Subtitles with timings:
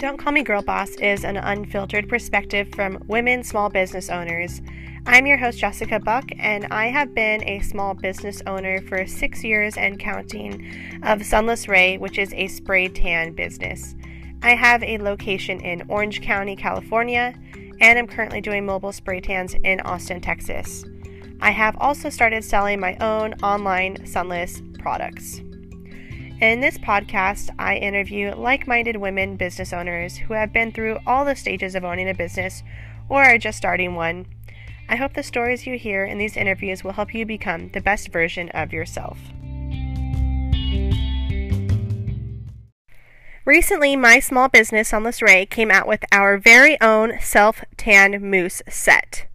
[0.00, 4.62] Don't Call Me Girl Boss is an unfiltered perspective from women small business owners.
[5.04, 9.44] I'm your host, Jessica Buck, and I have been a small business owner for six
[9.44, 13.94] years and counting of Sunless Ray, which is a spray tan business.
[14.42, 17.34] I have a location in Orange County, California,
[17.82, 20.82] and I'm currently doing mobile spray tans in Austin, Texas.
[21.42, 25.42] I have also started selling my own online sunless products.
[26.40, 31.26] In this podcast, I interview like minded women business owners who have been through all
[31.26, 32.62] the stages of owning a business
[33.10, 34.24] or are just starting one.
[34.88, 38.08] I hope the stories you hear in these interviews will help you become the best
[38.08, 39.18] version of yourself.
[43.44, 48.62] Recently, my small business, Sunless Ray, came out with our very own self tan mousse
[48.66, 49.26] set.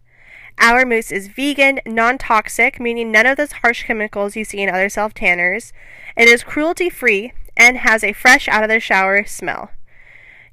[0.58, 4.68] Our mousse is vegan, non toxic, meaning none of those harsh chemicals you see in
[4.68, 5.72] other self tanners.
[6.16, 9.70] It is cruelty free and has a fresh out of the shower smell.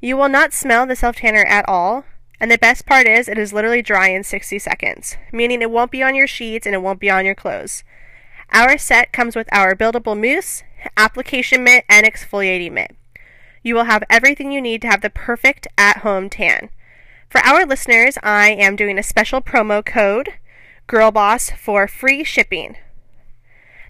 [0.02, 2.06] You will not smell the self tanner at all.
[2.40, 5.92] And the best part is, it is literally dry in 60 seconds, meaning it won't
[5.92, 7.86] be on your sheets and it won't be on your clothes.
[8.52, 10.64] Our set comes with our buildable mousse,
[10.98, 12.96] application mitt, and exfoliating mitt.
[13.64, 16.70] You will have everything you need to have the perfect at home tan.
[17.34, 20.34] For our listeners, I am doing a special promo code,
[20.88, 22.78] GIRLBOSS, for free shipping.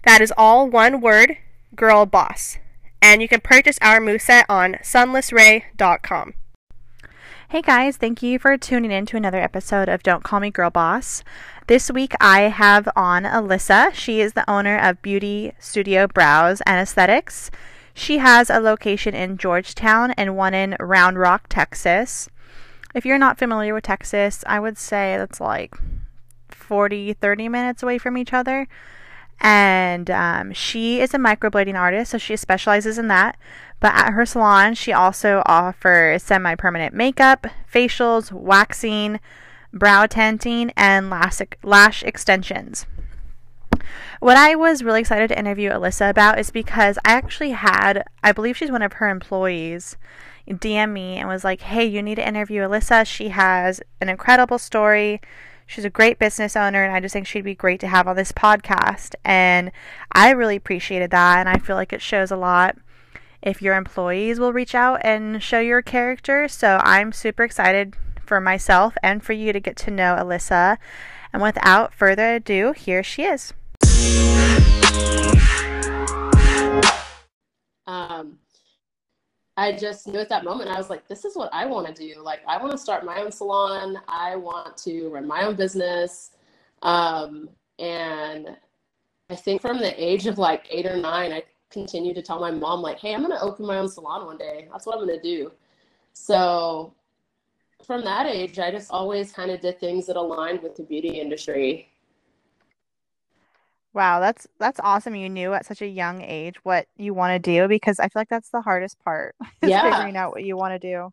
[0.04, 1.36] That is all one word,
[1.76, 2.56] Girl Boss.
[3.02, 6.32] And you can purchase our mousse on sunlessray.com.
[7.50, 10.70] Hey guys, thank you for tuning in to another episode of Don't Call Me Girl
[10.70, 11.22] Boss.
[11.66, 13.92] This week I have on Alyssa.
[13.92, 17.50] She is the owner of Beauty Studio Brows and Aesthetics.
[17.92, 22.30] She has a location in Georgetown and one in Round Rock, Texas.
[22.94, 25.74] If you're not familiar with Texas, I would say that's like
[26.48, 28.68] 40, 30 minutes away from each other
[29.40, 33.36] and um, she is a microblading artist, so she specializes in that.
[33.80, 39.20] But at her salon, she also offers semi permanent makeup, facials, waxing,
[39.72, 42.86] brow tinting, and lash, lash extensions.
[44.20, 48.32] What I was really excited to interview Alyssa about is because I actually had, I
[48.32, 49.98] believe she's one of her employees,
[50.48, 53.06] DM me and was like, hey, you need to interview Alyssa.
[53.06, 55.20] She has an incredible story.
[55.66, 58.16] She's a great business owner, and I just think she'd be great to have on
[58.16, 59.14] this podcast.
[59.24, 59.72] And
[60.12, 62.76] I really appreciated that, and I feel like it shows a lot
[63.42, 66.48] if your employees will reach out and show your character.
[66.48, 70.78] So I'm super excited for myself and for you to get to know Alyssa.
[71.32, 73.52] And without further ado, here she is.
[77.86, 78.38] Um,
[79.56, 81.94] I just knew at that moment, I was like, this is what I want to
[81.94, 82.20] do.
[82.20, 83.98] Like, I want to start my own salon.
[84.08, 86.32] I want to run my own business.
[86.82, 87.48] Um,
[87.78, 88.56] and
[89.30, 92.50] I think from the age of like eight or nine, I continued to tell my
[92.50, 94.68] mom, like, hey, I'm going to open my own salon one day.
[94.72, 95.52] That's what I'm going to do.
[96.12, 96.92] So
[97.86, 101.20] from that age, I just always kind of did things that aligned with the beauty
[101.20, 101.90] industry.
[103.94, 105.14] Wow, that's that's awesome.
[105.14, 108.20] You knew at such a young age what you want to do because I feel
[108.20, 109.88] like that's the hardest part is yeah.
[109.88, 111.10] figuring out what you want to do.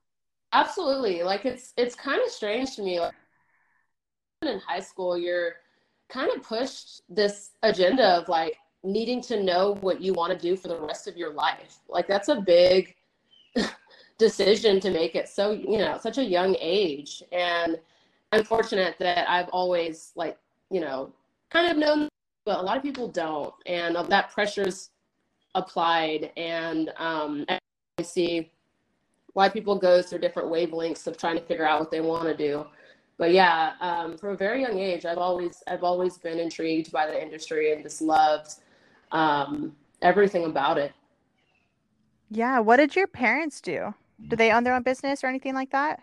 [0.52, 1.22] Absolutely.
[1.22, 3.00] Like it's it's kind of strange to me.
[3.00, 3.14] Like
[4.42, 5.53] in high school, you're
[6.09, 10.56] kind of pushed this agenda of like needing to know what you want to do
[10.56, 11.80] for the rest of your life.
[11.88, 12.96] Like that's a big
[14.18, 17.22] decision to make it so, you know, such a young age.
[17.31, 17.80] And
[18.31, 20.38] I'm fortunate that I've always like,
[20.72, 21.13] you know,
[21.52, 22.09] kind of known
[22.46, 24.90] but a lot of people don't, and that pressure's
[25.56, 26.31] applied.
[26.38, 27.59] And um, I
[28.03, 28.52] see
[29.34, 32.35] why people go through different wavelengths of trying to figure out what they want to
[32.35, 32.66] do.
[33.18, 37.06] But yeah, um, from a very young age, I've always I've always been intrigued by
[37.06, 38.56] the industry and just loved
[39.12, 40.91] um, everything about it.
[42.31, 43.94] Yeah, what did your parents do?
[44.28, 46.00] Do they own their own business or anything like that?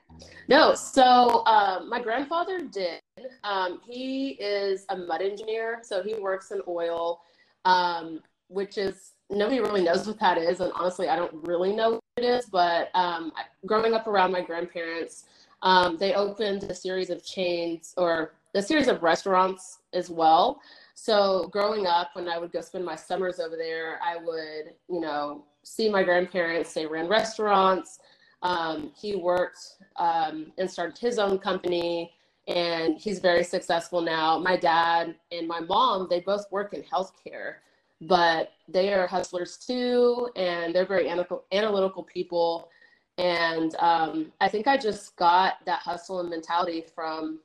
[0.48, 0.74] No.
[0.74, 3.00] So uh, my grandfather did.
[3.44, 7.20] Um, he is a mud engineer, so he works in oil,
[7.64, 11.92] um, which is nobody really knows what that is, and honestly, I don't really know
[11.92, 12.46] what it is.
[12.46, 13.32] But um,
[13.66, 15.24] growing up around my grandparents,
[15.62, 20.60] um, they opened a series of chains or a series of restaurants as well.
[20.94, 25.00] So growing up, when I would go spend my summers over there, I would, you
[25.00, 26.72] know, see my grandparents.
[26.72, 28.00] They ran restaurants.
[28.42, 32.12] Um, he worked um, and started his own company,
[32.48, 34.38] and he's very successful now.
[34.38, 37.56] My dad and my mom, they both work in healthcare,
[38.00, 42.70] but they are hustlers too, and they're very analytical, people.
[43.18, 47.40] And um, I think I just got that hustle and mentality from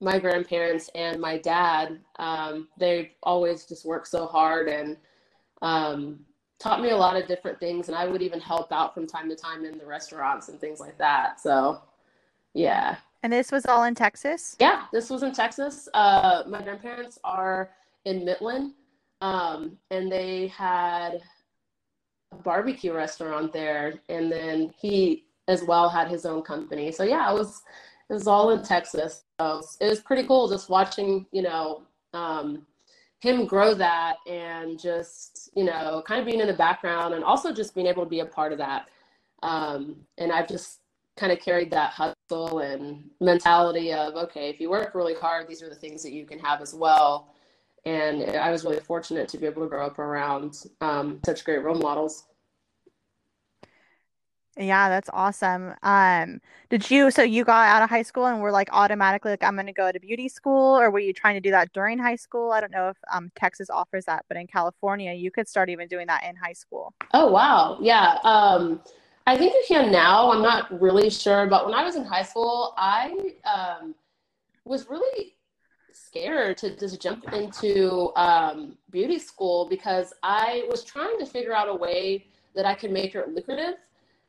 [0.00, 2.00] my grandparents and my dad.
[2.18, 4.96] Um, they always just work so hard and
[5.62, 6.18] um,
[6.58, 7.88] taught me a lot of different things.
[7.88, 10.80] And I would even help out from time to time in the restaurants and things
[10.80, 11.40] like that.
[11.40, 11.80] So,
[12.54, 12.96] yeah.
[13.26, 14.54] And this was all in Texas?
[14.60, 15.88] Yeah, this was in Texas.
[15.92, 17.70] Uh, my grandparents are
[18.04, 18.74] in Midland,
[19.20, 21.22] um, and they had
[22.30, 23.94] a barbecue restaurant there.
[24.08, 26.92] And then he as well had his own company.
[26.92, 27.62] So yeah, it was
[28.08, 29.24] it was all in Texas.
[29.40, 31.82] So it was pretty cool just watching, you know,
[32.14, 32.64] um,
[33.18, 37.52] him grow that and just, you know, kind of being in the background and also
[37.52, 38.86] just being able to be a part of that.
[39.42, 40.78] Um, and I've just
[41.16, 41.90] kind of carried that
[42.30, 46.26] and mentality of, okay, if you work really hard, these are the things that you
[46.26, 47.32] can have as well.
[47.84, 51.62] And I was really fortunate to be able to grow up around um, such great
[51.62, 52.24] role models.
[54.58, 55.74] Yeah, that's awesome.
[55.82, 56.40] Um,
[56.70, 59.54] did you, so you got out of high school and were like automatically like, I'm
[59.54, 62.16] going to go to beauty school, or were you trying to do that during high
[62.16, 62.52] school?
[62.52, 65.88] I don't know if um, Texas offers that, but in California, you could start even
[65.88, 66.94] doing that in high school.
[67.12, 67.78] Oh, wow.
[67.82, 68.18] Yeah.
[69.26, 70.30] I think you can now.
[70.30, 73.94] I'm not really sure, but when I was in high school, I um,
[74.64, 75.34] was really
[75.92, 81.68] scared to just jump into um, beauty school because I was trying to figure out
[81.68, 83.74] a way that I could make it lucrative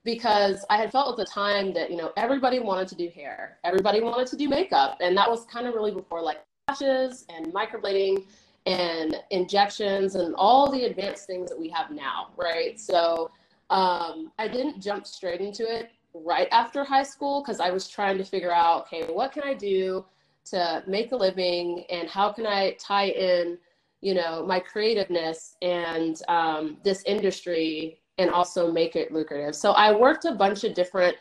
[0.03, 3.57] because I had felt at the time that, you know, everybody wanted to do hair,
[3.63, 4.97] everybody wanted to do makeup.
[4.99, 8.25] And that was kind of really before like lashes and microblading
[8.65, 12.79] and injections and all the advanced things that we have now, right?
[12.79, 13.29] So
[13.69, 18.17] um, I didn't jump straight into it right after high school because I was trying
[18.17, 20.05] to figure out, okay, what can I do
[20.45, 23.57] to make a living and how can I tie in,
[24.01, 29.55] you know, my creativeness and um, this industry and also make it lucrative.
[29.55, 31.15] So I worked a bunch of different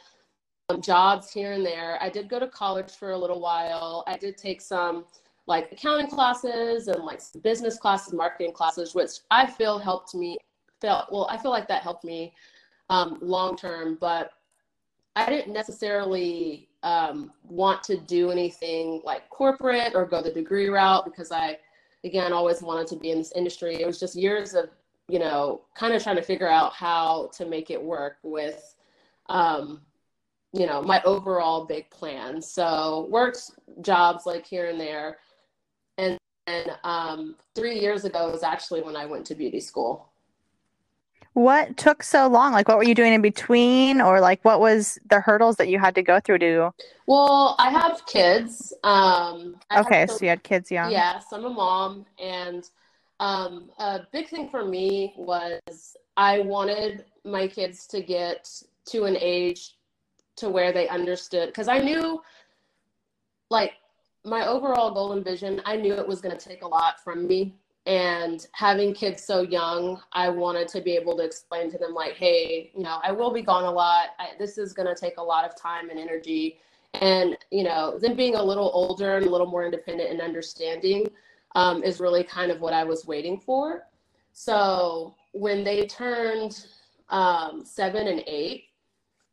[0.68, 1.98] um, jobs here and there.
[2.00, 4.04] I did go to college for a little while.
[4.06, 5.04] I did take some
[5.46, 10.38] like accounting classes and like business classes, marketing classes, which I feel helped me.
[10.80, 12.34] Felt well, I feel like that helped me
[12.90, 14.32] um, long term, but
[15.16, 21.04] I didn't necessarily um, want to do anything like corporate or go the degree route
[21.04, 21.58] because I,
[22.04, 23.80] again, always wanted to be in this industry.
[23.80, 24.68] It was just years of
[25.08, 28.74] you know, kind of trying to figure out how to make it work with,
[29.28, 29.80] um,
[30.52, 32.42] you know, my overall big plan.
[32.42, 33.50] So worked
[33.82, 35.18] jobs like here and there.
[35.98, 40.10] And then um, three years ago was actually when I went to beauty school.
[41.36, 42.54] What took so long?
[42.54, 45.78] Like, what were you doing in between, or like, what was the hurdles that you
[45.78, 46.72] had to go through to?
[47.06, 48.72] Well, I have kids.
[48.82, 50.90] Um, I okay, some, so you had kids young.
[50.90, 52.66] Yes, I'm a mom, and
[53.20, 58.50] um, a big thing for me was I wanted my kids to get
[58.86, 59.76] to an age
[60.36, 62.22] to where they understood because I knew
[63.50, 63.74] like
[64.24, 67.26] my overall goal and vision, I knew it was going to take a lot from
[67.26, 67.56] me.
[67.86, 72.14] And having kids so young, I wanted to be able to explain to them, like,
[72.14, 74.08] hey, you know, I will be gone a lot.
[74.18, 76.58] I, this is going to take a lot of time and energy.
[76.94, 81.06] And, you know, them being a little older and a little more independent and understanding,
[81.54, 83.86] um, is really kind of what I was waiting for.
[84.32, 86.66] So when they turned
[87.08, 88.64] um, seven and eight,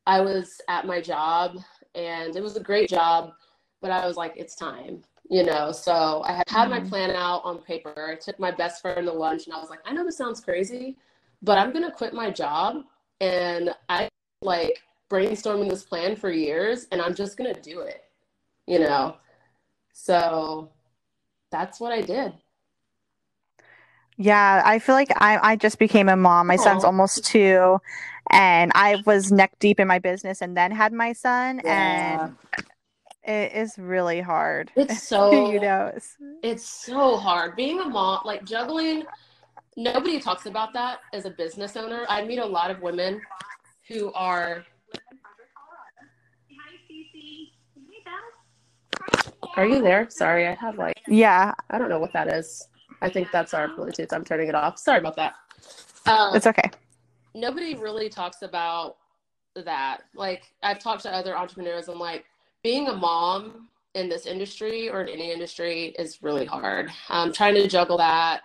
[0.06, 1.58] I was at my job
[1.96, 3.34] and it was a great job,
[3.82, 5.72] but I was like, it's time, you know?
[5.72, 6.84] So I had had mm-hmm.
[6.84, 8.12] my plan out on paper.
[8.12, 10.40] I took my best friend to lunch and I was like, I know this sounds
[10.40, 10.96] crazy,
[11.42, 12.84] but I'm going to quit my job.
[13.20, 14.10] And I
[14.44, 18.04] like brainstorming this plan for years and I'm just going to do it,
[18.68, 19.16] you know?
[19.92, 20.70] So
[21.50, 22.34] that's what I did.
[24.16, 26.46] Yeah, I feel like I I just became a mom.
[26.46, 26.64] My Aww.
[26.64, 27.82] son's almost two,
[28.30, 32.28] and I was neck deep in my business, and then had my son, yeah.
[32.28, 32.66] and
[33.24, 34.72] it is really hard.
[34.78, 39.04] It's so you know, it's, it's so hard being a mom, like juggling.
[39.76, 42.06] Nobody talks about that as a business owner.
[42.08, 43.22] I meet a lot of women
[43.88, 44.66] who are
[49.56, 50.10] Are you there?
[50.10, 51.54] Sorry, I have like yeah.
[51.70, 52.68] I don't know what that is.
[53.02, 54.12] I think that's our Bluetooth.
[54.14, 54.80] I'm turning it off.
[54.80, 55.36] Sorry about that.
[56.06, 56.70] Um, it's okay.
[57.36, 58.98] Nobody really talks about
[59.56, 60.04] that.
[60.16, 61.88] Like I've talked to other entrepreneurs.
[61.88, 62.26] I'm like,
[62.64, 66.90] being a mom in this industry or in any industry is really hard.
[67.10, 68.42] Um, trying to juggle that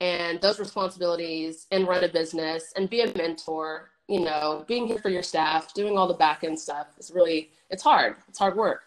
[0.00, 3.90] and those responsibilities and run a business and be a mentor.
[4.08, 7.50] You know, being here for your staff, doing all the back end stuff is really
[7.68, 8.16] it's hard.
[8.28, 8.82] It's hard work.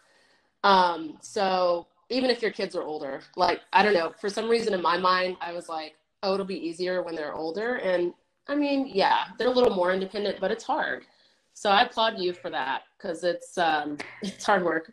[0.64, 4.74] Um, so even if your kids are older, like I don't know, for some reason
[4.74, 7.76] in my mind, I was like, oh, it'll be easier when they're older.
[7.76, 8.14] And
[8.50, 11.06] I mean, yeah, they're a little more independent, but it's hard.
[11.54, 14.92] So I applaud you for that because it's um, it's hard work.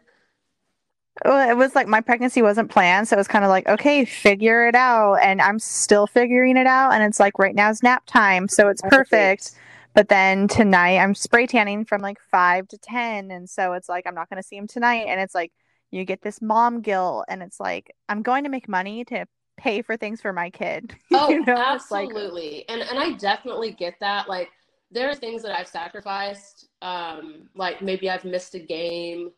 [1.25, 4.05] Well, it was like my pregnancy wasn't planned, so it was kind of like, okay,
[4.05, 6.93] figure it out, and I'm still figuring it out.
[6.93, 9.52] And it's like right now is nap time, so it's perfect.
[9.93, 14.07] But then tonight I'm spray tanning from like five to ten, and so it's like
[14.07, 15.52] I'm not going to see him tonight, and it's like
[15.90, 19.26] you get this mom guilt, and it's like I'm going to make money to
[19.57, 20.95] pay for things for my kid.
[21.12, 21.55] Oh, you know?
[21.57, 24.29] absolutely, like, and and I definitely get that.
[24.29, 24.49] Like
[24.90, 26.68] there are things that I've sacrificed.
[26.82, 29.30] Um, like maybe I've missed a game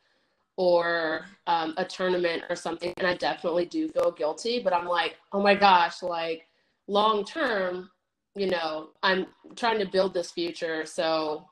[0.57, 5.17] or um, a tournament or something and i definitely do feel guilty but i'm like
[5.33, 6.47] oh my gosh like
[6.89, 7.91] long term
[8.35, 11.49] you know i'm trying to build this future so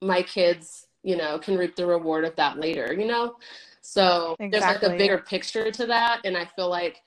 [0.00, 3.36] my kids you know can reap the reward of that later you know
[3.80, 4.48] so exactly.
[4.50, 7.00] there's like a bigger picture to that and i feel like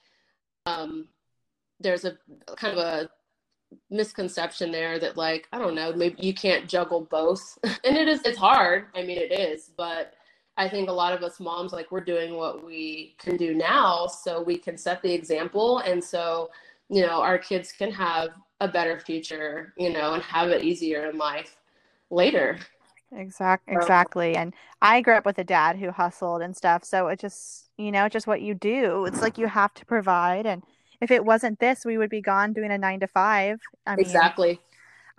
[0.65, 1.07] um
[1.81, 2.17] there's a
[2.55, 3.09] kind of a
[3.89, 8.21] misconception there that like i don't know maybe you can't juggle both and it is
[8.23, 10.13] it's hard i mean it is but
[10.57, 14.07] I think a lot of us moms, like we're doing what we can do now
[14.07, 15.79] so we can set the example.
[15.79, 16.49] And so,
[16.89, 18.29] you know, our kids can have
[18.61, 21.57] a better future, you know, and have it easier in life
[22.09, 22.57] later.
[23.11, 24.35] Exact, exactly.
[24.35, 26.85] And I grew up with a dad who hustled and stuff.
[26.85, 29.05] So it just, you know, just what you do.
[29.05, 30.45] It's like you have to provide.
[30.45, 30.63] And
[31.05, 33.61] if it wasn't this, we would be gone doing a nine to five.
[33.85, 34.59] I mean, exactly.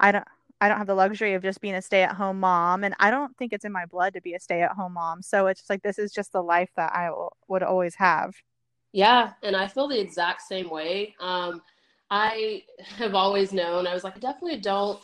[0.00, 0.25] I don't,
[0.61, 2.83] I don't have the luxury of just being a stay at home mom.
[2.83, 5.23] And I don't think it's in my blood to be a stay at home mom.
[5.23, 7.11] So it's just like, this is just the life that I
[7.47, 8.35] would always have.
[8.90, 9.35] Yeah.
[9.45, 11.14] And I feel the exact same way.
[11.21, 11.62] Um,
[12.11, 12.64] I
[12.97, 15.00] have always known, I was like, I definitely don't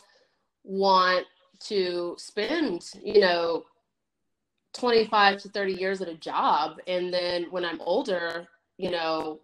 [0.65, 1.25] want
[1.61, 3.63] to spend, you know,
[4.73, 6.79] 25 to 30 years at a job.
[6.87, 9.39] And then when I'm older, you know,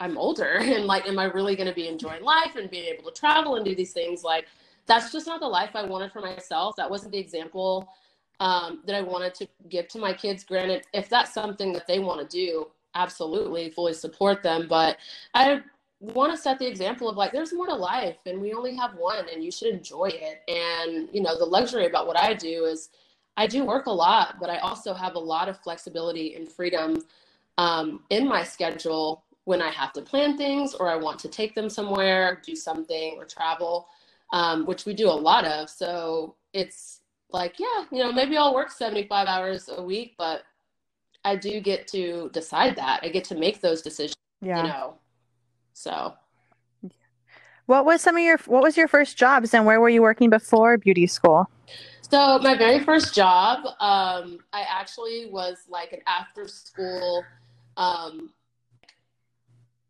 [0.00, 3.10] I'm older and like, am I really going to be enjoying life and being able
[3.10, 4.24] to travel and do these things?
[4.24, 4.46] Like,
[4.86, 6.74] that's just not the life I wanted for myself.
[6.76, 7.88] That wasn't the example
[8.40, 10.42] um, that I wanted to give to my kids.
[10.42, 14.66] Granted, if that's something that they want to do, absolutely fully support them.
[14.68, 14.96] But
[15.34, 15.60] I
[16.00, 18.94] want to set the example of like, there's more to life and we only have
[18.94, 20.42] one and you should enjoy it.
[20.48, 22.88] And, you know, the luxury about what I do is
[23.36, 27.04] I do work a lot, but I also have a lot of flexibility and freedom
[27.58, 31.56] um, in my schedule when I have to plan things or I want to take
[31.56, 33.88] them somewhere, do something or travel
[34.32, 35.68] um, which we do a lot of.
[35.68, 40.42] So it's like, yeah, you know, maybe I'll work 75 hours a week, but
[41.24, 43.00] I do get to decide that.
[43.02, 44.62] I get to make those decisions, yeah.
[44.62, 44.94] you know.
[45.72, 46.14] So
[47.66, 50.30] what was some of your what was your first jobs and where were you working
[50.30, 51.48] before beauty school?
[52.02, 57.24] So my very first job, um, I actually was like an after school
[57.76, 58.30] um,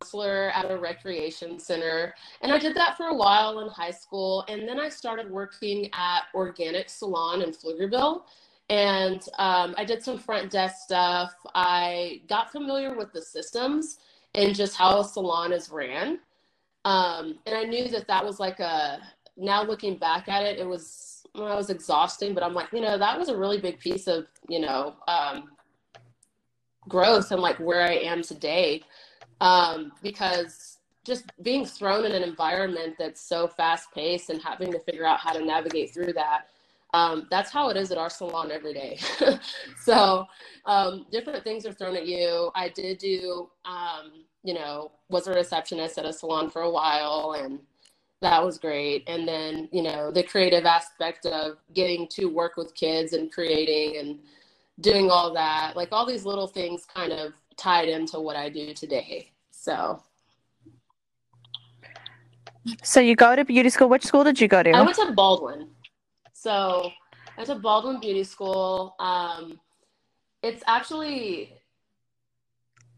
[0.01, 2.15] counselor at a recreation center.
[2.41, 4.45] And I did that for a while in high school.
[4.49, 8.23] And then I started working at Organic Salon in Pflugerville.
[8.69, 11.35] And um, I did some front desk stuff.
[11.55, 13.99] I got familiar with the systems
[14.35, 16.21] and just how a salon is ran.
[16.85, 19.01] Um, and I knew that that was like a,
[19.37, 22.81] now looking back at it, it was, well, I was exhausting, but I'm like, you
[22.81, 25.51] know, that was a really big piece of, you know, um,
[26.89, 28.83] growth and like where I am today
[29.41, 34.79] um, because just being thrown in an environment that's so fast paced and having to
[34.81, 36.47] figure out how to navigate through that
[36.93, 38.99] um, that's how it is at our salon every day.
[39.79, 40.27] So
[40.67, 42.51] um, different things are thrown at you.
[42.55, 47.37] I did do um, you know was a receptionist at a salon for a while
[47.39, 47.59] and
[48.21, 49.05] that was great.
[49.09, 53.97] And then you know the creative aspect of getting to work with kids and creating
[53.99, 54.19] and
[54.81, 58.73] doing all that like all these little things kind of tied into what I do
[58.75, 59.30] today.
[59.61, 60.03] So
[62.83, 63.91] So you go to beauty school.
[63.91, 64.71] Which school did you go to?
[64.71, 65.69] I went to Baldwin.
[66.33, 66.91] So
[67.37, 68.95] I went to Baldwin Beauty School.
[68.99, 69.61] Um,
[70.43, 71.53] it's actually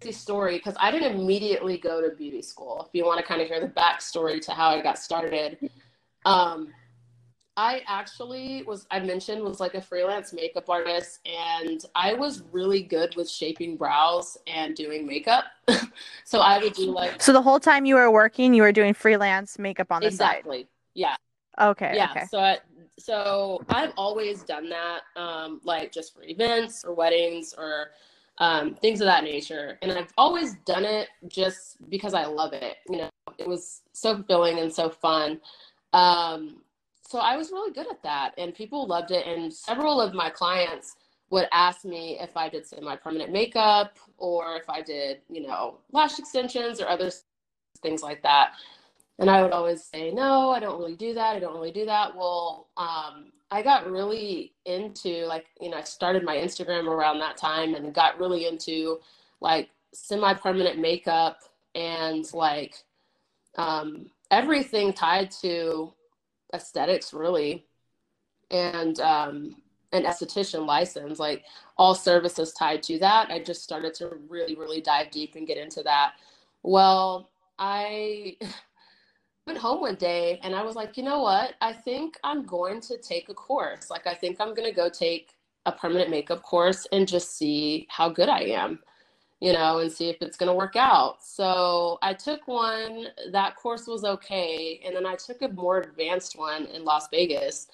[0.04, 2.86] a story because I didn't immediately go to beauty school.
[2.88, 5.68] If you want to kind of hear the backstory to how I got started,
[6.24, 6.68] um,
[7.56, 12.82] I actually was, I mentioned, was like a freelance makeup artist, and I was really
[12.82, 15.44] good with shaping brows and doing makeup.
[16.24, 17.20] so I would do like.
[17.20, 20.34] So the whole time you were working, you were doing freelance makeup on the exactly.
[20.34, 20.36] side.
[20.36, 20.68] Exactly.
[20.94, 21.16] Yeah.
[21.60, 21.92] Okay.
[21.94, 22.10] Yeah.
[22.12, 22.26] Okay.
[22.30, 22.58] So I,
[22.98, 27.90] so I've always done that, um, like just for events or weddings or
[28.38, 29.78] um, things of that nature.
[29.82, 32.78] And I've always done it just because I love it.
[32.88, 35.40] You know, it was so fulfilling and so fun.
[35.92, 36.62] Um,
[37.12, 39.26] so I was really good at that, and people loved it.
[39.26, 40.96] And several of my clients
[41.28, 45.76] would ask me if I did, semi permanent makeup or if I did, you know,
[45.92, 47.10] lash extensions or other
[47.82, 48.52] things like that.
[49.18, 51.36] And I would always say, no, I don't really do that.
[51.36, 52.16] I don't really do that.
[52.16, 57.36] Well, um, I got really into like, you know, I started my Instagram around that
[57.36, 59.00] time and got really into
[59.42, 61.40] like semi permanent makeup
[61.74, 62.84] and like
[63.58, 65.92] um, everything tied to
[66.54, 67.66] aesthetics, really.
[68.50, 69.56] And um,
[69.92, 71.44] an esthetician license, like
[71.76, 73.30] all services tied to that.
[73.30, 76.14] I just started to really, really dive deep and get into that.
[76.62, 78.36] Well, I
[79.46, 81.54] went home one day and I was like, you know what?
[81.60, 83.90] I think I'm going to take a course.
[83.90, 85.34] Like, I think I'm going to go take
[85.66, 88.80] a permanent makeup course and just see how good I am,
[89.42, 91.16] you know, and see if it's going to work out.
[91.20, 94.80] So I took one, that course was okay.
[94.86, 97.66] And then I took a more advanced one in Las Vegas.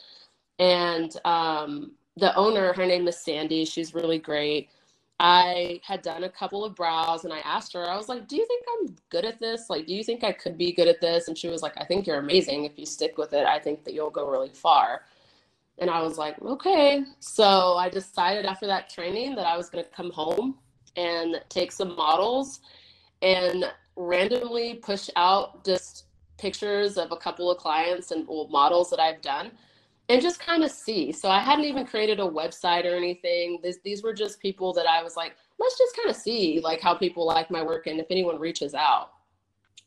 [0.58, 4.70] And um, the owner, her name is Sandy, she's really great.
[5.20, 8.36] I had done a couple of brows and I asked her, I was like, Do
[8.36, 9.68] you think I'm good at this?
[9.68, 11.28] Like, do you think I could be good at this?
[11.28, 12.64] And she was like, I think you're amazing.
[12.64, 15.02] If you stick with it, I think that you'll go really far.
[15.76, 17.04] And I was like, Okay.
[17.18, 20.54] So I decided after that training that I was going to come home
[20.98, 22.60] and take some models
[23.22, 23.64] and
[23.96, 26.04] randomly push out just
[26.38, 29.50] pictures of a couple of clients and well, models that I've done
[30.08, 31.12] and just kind of see.
[31.12, 33.60] So I hadn't even created a website or anything.
[33.62, 36.80] This, these were just people that I was like, let's just kind of see like
[36.80, 39.10] how people like my work and if anyone reaches out.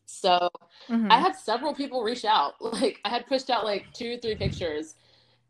[0.05, 0.49] So
[0.89, 1.11] mm-hmm.
[1.11, 2.55] I had several people reach out.
[2.61, 4.95] Like I had pushed out like two or three pictures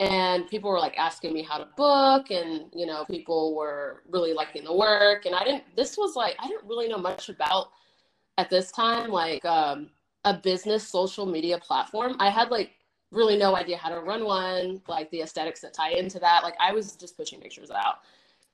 [0.01, 4.33] and people were like asking me how to book and you know people were really
[4.33, 7.69] liking the work and I didn't this was like I didn't really know much about
[8.37, 9.89] at this time like um
[10.25, 12.15] a business social media platform.
[12.19, 12.71] I had like
[13.11, 16.43] really no idea how to run one, like the aesthetics that tie into that.
[16.43, 17.99] Like I was just pushing pictures out.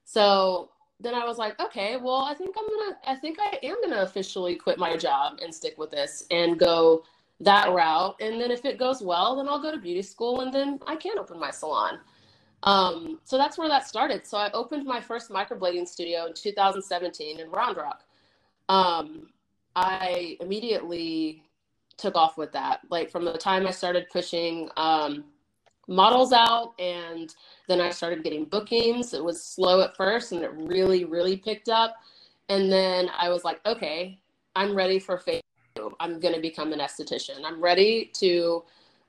[0.06, 3.75] So then I was like, okay, well, I think I'm gonna, I think I am
[3.82, 7.04] gonna officially quit my job and stick with this and go
[7.39, 8.15] that route.
[8.20, 10.96] And then if it goes well, then I'll go to beauty school and then I
[10.96, 12.00] can open my salon.
[12.63, 14.25] Um, so that's where that started.
[14.25, 18.03] So I opened my first microblading studio in 2017 in Round Rock.
[18.70, 19.29] Um,
[19.75, 21.44] I immediately
[21.98, 22.82] took off with that.
[22.89, 25.25] Like from the time I started pushing um,
[25.88, 27.34] models out and
[27.67, 29.14] then I started getting bookings.
[29.14, 31.96] It was slow at first and it really, really picked up.
[32.50, 34.20] And then I was like, okay,
[34.55, 35.42] I'm ready for two.
[36.00, 37.44] I'm going to become an esthetician.
[37.44, 38.63] I'm ready to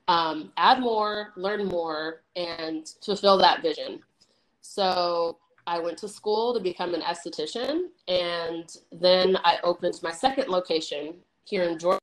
[0.07, 4.01] um, add more, learn more, and fulfill that vision.
[4.61, 7.87] So I went to school to become an esthetician.
[8.07, 11.99] And then I opened my second location here in Georgia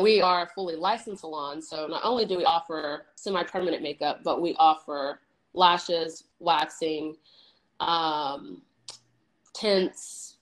[0.00, 4.40] we are a fully licensed salon, so not only do we offer semi-permanent makeup, but
[4.40, 5.20] we offer
[5.52, 7.16] lashes, waxing,
[7.80, 8.62] um,
[9.52, 10.33] tints.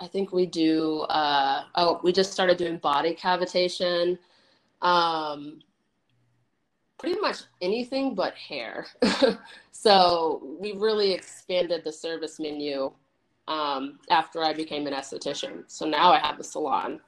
[0.00, 1.00] I think we do.
[1.02, 4.18] Uh, oh, we just started doing body cavitation.
[4.82, 5.60] Um,
[6.98, 8.86] pretty much anything but hair.
[9.72, 12.92] so we really expanded the service menu
[13.48, 15.64] um, after I became an esthetician.
[15.66, 17.00] So now I have a salon.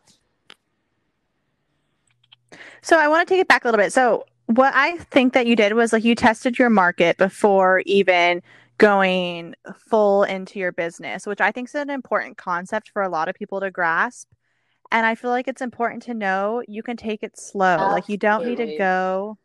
[2.83, 3.92] So I want to take it back a little bit.
[3.92, 8.42] So what I think that you did was like you tested your market before even
[8.80, 9.54] going
[9.90, 13.34] full into your business, which I think is an important concept for a lot of
[13.34, 14.28] people to grasp.
[14.90, 17.66] And I feel like it's important to know you can take it slow.
[17.66, 17.94] Absolutely.
[17.94, 19.38] Like you don't need to go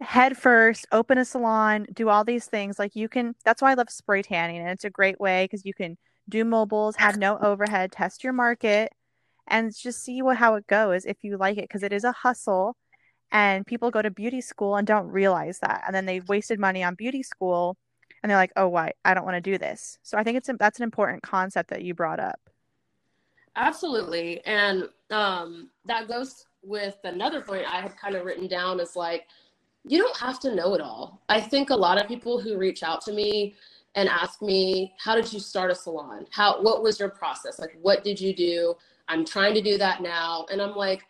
[0.00, 2.78] head first, open a salon, do all these things.
[2.78, 5.64] Like you can that's why I love spray tanning and it's a great way because
[5.64, 5.96] you can
[6.28, 8.92] do mobiles, have no overhead, test your market,
[9.46, 12.12] and just see what how it goes if you like it because it is a
[12.12, 12.76] hustle
[13.32, 16.82] and people go to beauty school and don't realize that and then they've wasted money
[16.82, 17.76] on beauty school
[18.22, 18.92] and they're like oh why?
[19.04, 19.98] I don't want to do this.
[20.02, 22.40] So i think it's that's an important concept that you brought up.
[23.56, 24.44] Absolutely.
[24.46, 29.26] And um, that goes with another point i had kind of written down is like
[29.84, 31.22] you don't have to know it all.
[31.28, 33.54] I think a lot of people who reach out to me
[33.94, 36.26] and ask me how did you start a salon?
[36.30, 37.58] How what was your process?
[37.58, 38.74] Like what did you do?
[39.08, 40.46] I'm trying to do that now.
[40.52, 41.04] And I'm like,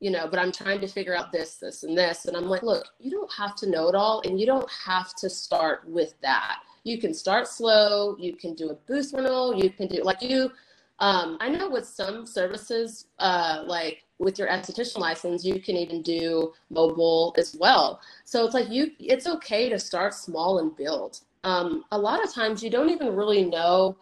[0.00, 2.26] you know, but I'm trying to figure out this, this, and this.
[2.26, 5.14] And I'm like, look, you don't have to know it all and you don't have
[5.16, 6.60] to start with that.
[6.84, 8.16] You can start slow.
[8.18, 9.54] You can do a boost funnel.
[9.56, 10.52] You can do like you.
[10.98, 16.00] Um, I know with some services, uh, like with your esthetician license, you can even
[16.02, 18.00] do mobile as well.
[18.24, 21.20] So it's like you, it's okay to start small and build.
[21.44, 23.96] Um, a lot of times you don't even really know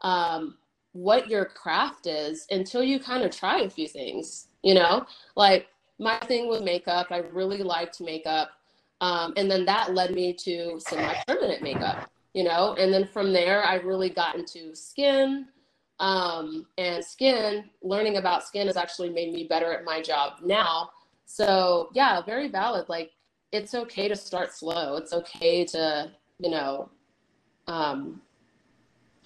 [0.00, 0.56] um,
[0.92, 5.06] what your craft is until you kind of try a few things, you know?
[5.36, 5.68] Like
[5.98, 8.50] my thing with makeup, I really liked makeup.
[9.00, 12.74] Um, and then that led me to semi permanent makeup, you know?
[12.78, 15.46] And then from there, I really got into skin.
[16.00, 20.90] Um, and skin, learning about skin has actually made me better at my job now.
[21.26, 22.88] So, yeah, very valid.
[22.88, 23.10] Like,
[23.52, 24.96] it's okay to start slow.
[24.96, 26.90] It's okay to, you know,
[27.66, 28.22] um,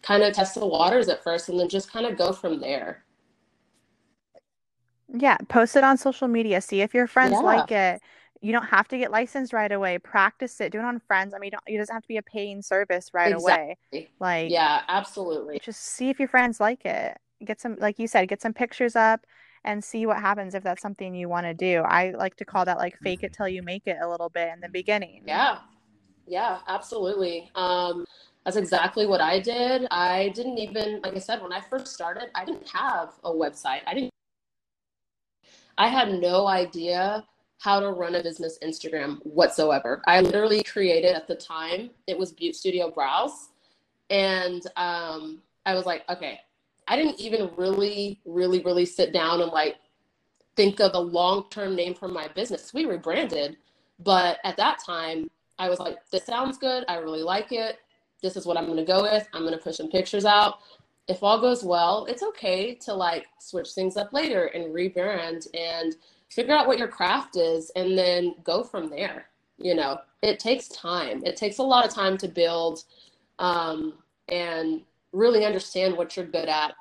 [0.03, 3.04] kind of test the waters at first and then just kind of go from there.
[5.13, 6.61] Yeah, post it on social media.
[6.61, 7.41] See if your friends Yeah.
[7.41, 8.03] like it.
[8.41, 9.99] You don't have to get licensed right away.
[9.99, 10.73] Practice it.
[10.73, 11.33] Do it on friends.
[11.35, 13.79] I mean, you don't, it doesn't have to be a paying service right away.
[14.21, 15.61] Like, Yeah, absolutely.
[15.63, 17.17] just see if your friends like it.
[17.45, 19.27] Get some, like you said, get some pictures up
[19.65, 21.83] and see what happens if that's something you want to do.
[21.83, 24.51] I like to call that like fake it till you make it a little bit
[24.53, 25.23] in the beginning.
[25.27, 25.59] Yeah.
[26.27, 27.51] Yeah, absolutely.
[27.55, 28.05] Um,
[28.45, 29.87] that's exactly what I did.
[29.91, 33.81] I didn't even, like I said, when I first started, I didn't have a website.
[33.87, 34.11] I didn't,
[35.79, 37.25] I had no idea
[37.59, 40.03] how to run a business Instagram whatsoever.
[40.07, 43.49] I literally created at the time, it was Butte Studio Brows.
[44.11, 46.41] And um, I was like, okay,
[46.87, 49.77] I didn't even really, really, really sit down and like
[50.57, 52.75] think of a long term name for my business.
[52.75, 53.57] We rebranded,
[53.99, 56.85] but at that time, I was like, this sounds good.
[56.89, 57.79] I really like it.
[58.23, 59.27] This is what I'm going to go with.
[59.33, 60.59] I'm going to push some pictures out.
[61.07, 65.97] If all goes well, it's okay to like switch things up later and rebrand and
[66.31, 69.27] figure out what your craft is and then go from there.
[69.59, 71.23] You know, it takes time.
[71.25, 72.85] It takes a lot of time to build
[73.39, 73.95] um,
[74.29, 76.75] and really understand what you're good at.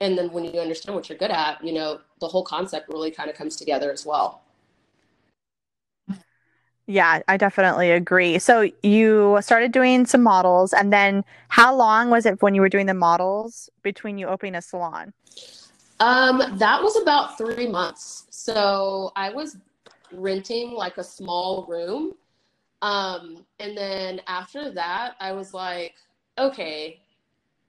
[0.00, 3.10] And then when you understand what you're good at, you know, the whole concept really
[3.10, 4.42] kind of comes together as well.
[6.86, 8.38] Yeah, I definitely agree.
[8.38, 12.68] So you started doing some models, and then how long was it when you were
[12.68, 15.12] doing the models between you opening a salon?
[15.98, 18.26] Um, that was about three months.
[18.30, 19.56] So I was
[20.12, 22.12] renting like a small room.
[22.82, 25.94] Um, and then after that, I was like,
[26.38, 27.00] okay,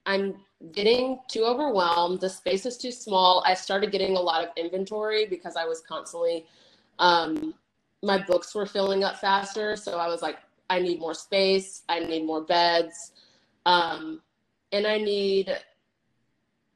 [0.06, 0.36] I'm
[0.73, 2.19] getting too overwhelmed.
[2.19, 3.43] The space is too small.
[3.45, 6.45] I started getting a lot of inventory because I was constantly,
[6.99, 7.53] um,
[8.03, 9.75] my books were filling up faster.
[9.75, 10.38] So I was like,
[10.69, 11.83] I need more space.
[11.89, 13.12] I need more beds.
[13.65, 14.21] Um,
[14.71, 15.55] and I need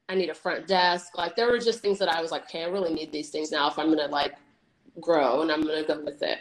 [0.10, 1.18] I need a front desk.
[1.18, 3.52] Like there were just things that I was like, okay, I really need these things
[3.52, 4.36] now if I'm gonna like
[5.00, 6.40] grow and I'm gonna go with it.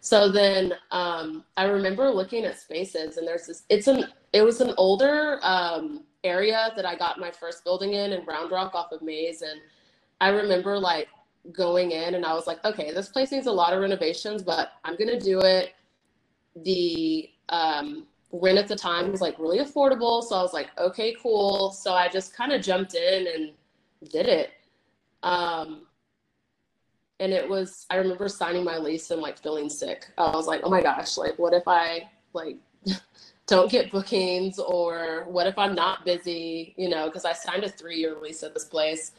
[0.00, 4.60] So then um, I remember looking at spaces and there's this it's an it was
[4.60, 8.92] an older um, area that I got my first building in in Round Rock off
[8.92, 9.60] of Mays and
[10.20, 11.08] I remember like
[11.52, 14.72] going in and I was like, okay, this place needs a lot of renovations, but
[14.84, 15.74] I'm gonna do it.
[16.64, 20.22] The um, rent at the time was like really affordable.
[20.22, 21.70] So I was like, okay, cool.
[21.70, 23.52] So I just kind of jumped in and
[24.10, 24.50] did it.
[25.22, 25.86] Um,
[27.18, 30.06] and it was, I remember signing my lease and like feeling sick.
[30.18, 32.56] I was like, oh my gosh, like, what if I like
[33.46, 37.68] don't get bookings or what if I'm not busy, you know, because I signed a
[37.68, 39.12] three year lease at this place.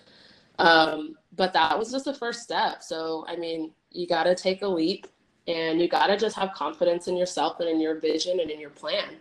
[0.59, 2.81] Um, but that was just the first step.
[2.81, 5.07] So, I mean, you got to take a leap
[5.47, 8.59] and you got to just have confidence in yourself and in your vision and in
[8.59, 9.15] your plan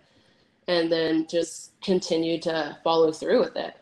[0.68, 3.74] and then just continue to follow through with it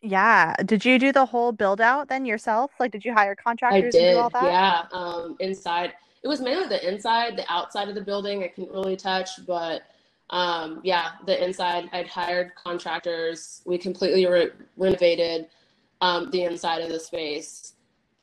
[0.00, 0.54] Yeah.
[0.64, 2.70] Did you do the whole build out then yourself?
[2.78, 4.44] Like, did you hire i contractors and did do all that?
[4.44, 8.72] yeah um, inside it was mainly the inside the outside of the building i couldn't
[8.72, 9.82] really touch but
[10.30, 13.62] um, yeah the inside i'd hired contractors.
[13.64, 15.48] We completely re- renovated
[16.00, 17.74] um, the inside of the space.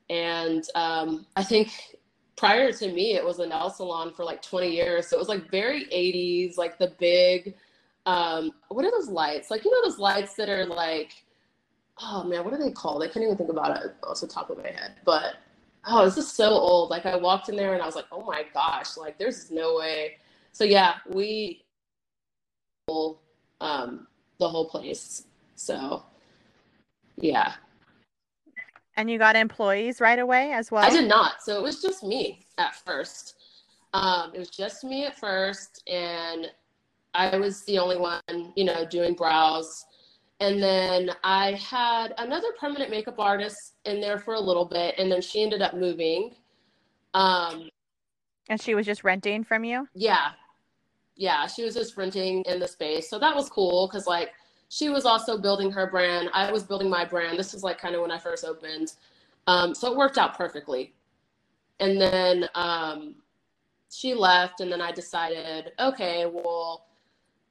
[0.09, 1.71] And um, i think
[2.35, 5.07] prior to me it was a nail salon for like 20 years.
[5.07, 7.55] So it was like very 80s like the big
[8.05, 9.49] um, what are those lights?
[9.49, 11.13] Like you know those lights that are like
[12.01, 13.03] oh man what are they called?
[13.03, 14.97] I couldn't even think about it off the top of my head.
[15.05, 15.35] But
[15.87, 16.89] oh this is so old.
[16.91, 19.77] Like i walked in there and i was like oh my gosh like there's no
[19.77, 20.17] way.
[20.51, 21.64] So yeah we
[23.61, 24.07] um,
[24.39, 25.23] the whole place
[25.55, 26.03] so
[27.17, 27.53] yeah
[28.97, 30.83] And you got employees right away as well?
[30.83, 31.41] I did not.
[31.41, 33.35] So it was just me at first.
[33.93, 36.51] Um, it was just me at first, and
[37.13, 38.21] I was the only one,
[38.55, 39.85] you know, doing brows.
[40.41, 45.11] And then I had another permanent makeup artist in there for a little bit, and
[45.11, 46.35] then she ended up moving.
[47.13, 47.69] Um,
[48.49, 49.87] And she was just renting from you?
[49.93, 50.31] yeah,
[51.15, 53.09] yeah, she was just renting in the space.
[53.09, 54.33] So that was cool because, like,
[54.69, 56.29] she was also building her brand.
[56.33, 57.37] I was building my brand.
[57.37, 58.93] This was like kind of when I first opened.
[59.47, 60.93] Um, so it worked out perfectly.
[61.79, 63.15] And then um,
[63.91, 66.87] she left, and then I decided, okay, well,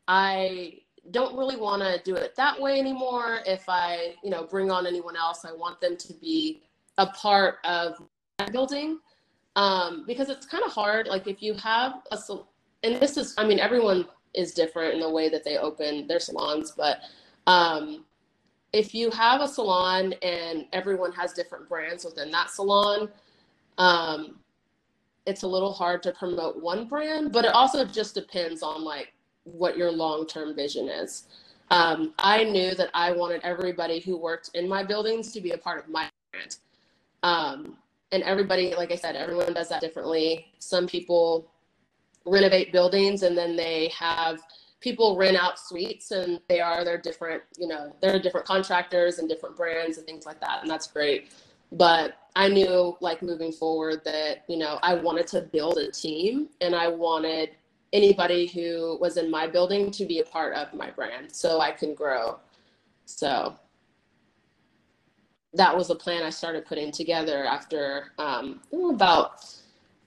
[0.08, 3.40] I don't really want to do it that way anymore.
[3.46, 6.62] If I, you know, bring on anyone else, I want them to be
[6.98, 7.94] a part of
[8.52, 8.98] building
[9.56, 11.06] um, because it's kind of hard.
[11.06, 12.18] Like if you have a,
[12.84, 16.20] and this is, I mean, everyone is different in the way that they open their
[16.20, 16.98] salons, but
[17.46, 18.04] um,
[18.72, 23.08] if you have a salon and everyone has different brands within that salon,
[23.78, 24.38] um,
[25.26, 29.12] it's a little hard to promote one brand, but it also just depends on like
[29.44, 31.24] what your long term vision is.
[31.70, 35.58] Um, I knew that I wanted everybody who worked in my buildings to be a
[35.58, 36.56] part of my brand.
[37.22, 37.78] Um,
[38.12, 40.46] and everybody, like I said, everyone does that differently.
[40.58, 41.50] Some people
[42.26, 44.40] renovate buildings and then they have
[44.80, 49.28] people rent out suites and they are they're different you know they're different contractors and
[49.28, 51.32] different brands and things like that and that's great.
[51.72, 56.48] But i knew like moving forward that you know i wanted to build a team
[56.60, 57.50] and i wanted
[57.92, 61.70] anybody who was in my building to be a part of my brand so i
[61.70, 62.38] can grow.
[63.06, 63.54] So
[65.54, 68.60] that was a plan i started putting together after um,
[68.90, 69.44] about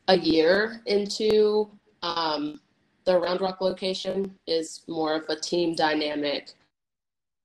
[0.09, 1.69] a year into
[2.03, 2.59] um,
[3.05, 6.51] the Round Rock location is more of a team dynamic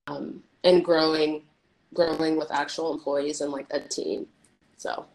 [0.06, 1.42] um, and growing,
[1.94, 4.26] growing with actual employees and like a team.
[4.76, 5.06] So,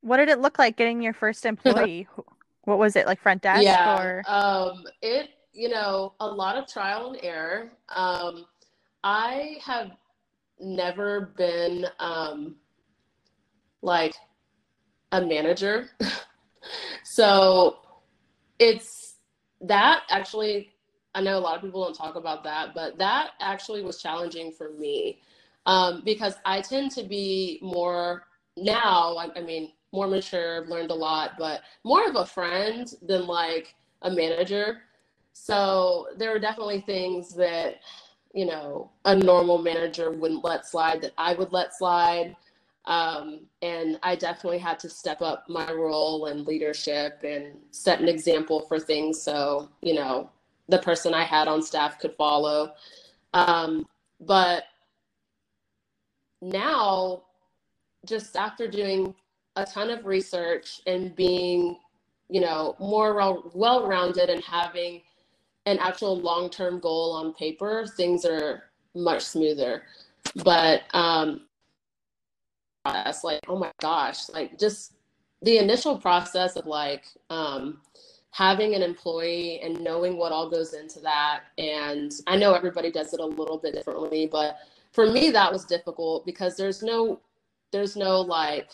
[0.00, 2.06] what did it look like getting your first employee?
[2.64, 4.22] what was it like, front desk yeah, or?
[4.26, 7.72] Um, it you know a lot of trial and error.
[7.94, 8.46] Um,
[9.04, 9.90] I have
[10.60, 12.56] never been um,
[13.82, 14.14] like
[15.10, 15.90] a manager.
[17.04, 17.78] so
[18.58, 19.16] it's
[19.60, 20.70] that actually
[21.14, 24.52] i know a lot of people don't talk about that but that actually was challenging
[24.52, 25.20] for me
[25.66, 28.24] um, because i tend to be more
[28.56, 33.26] now I, I mean more mature learned a lot but more of a friend than
[33.26, 34.82] like a manager.
[35.32, 37.76] So there were definitely things that
[38.34, 42.34] you know a normal manager wouldn't let slide that i would let slide
[42.84, 48.08] um, and I definitely had to step up my role and leadership and set an
[48.08, 50.30] example for things so, you know,
[50.68, 52.72] the person I had on staff could follow.
[53.34, 53.86] Um,
[54.20, 54.64] but
[56.40, 57.22] now,
[58.04, 59.14] just after doing
[59.54, 61.78] a ton of research and being,
[62.28, 65.02] you know, more well rounded and having
[65.66, 68.64] an actual long term goal on paper, things are
[68.94, 69.82] much smoother.
[70.44, 71.42] But um,
[72.84, 74.94] process like oh my gosh like just
[75.42, 77.80] the initial process of like um,
[78.30, 81.40] having an employee and knowing what all goes into that.
[81.58, 84.58] And i know everybody does it a little bit differently but
[84.92, 87.20] for me that was difficult because there's no
[87.72, 88.70] there's no like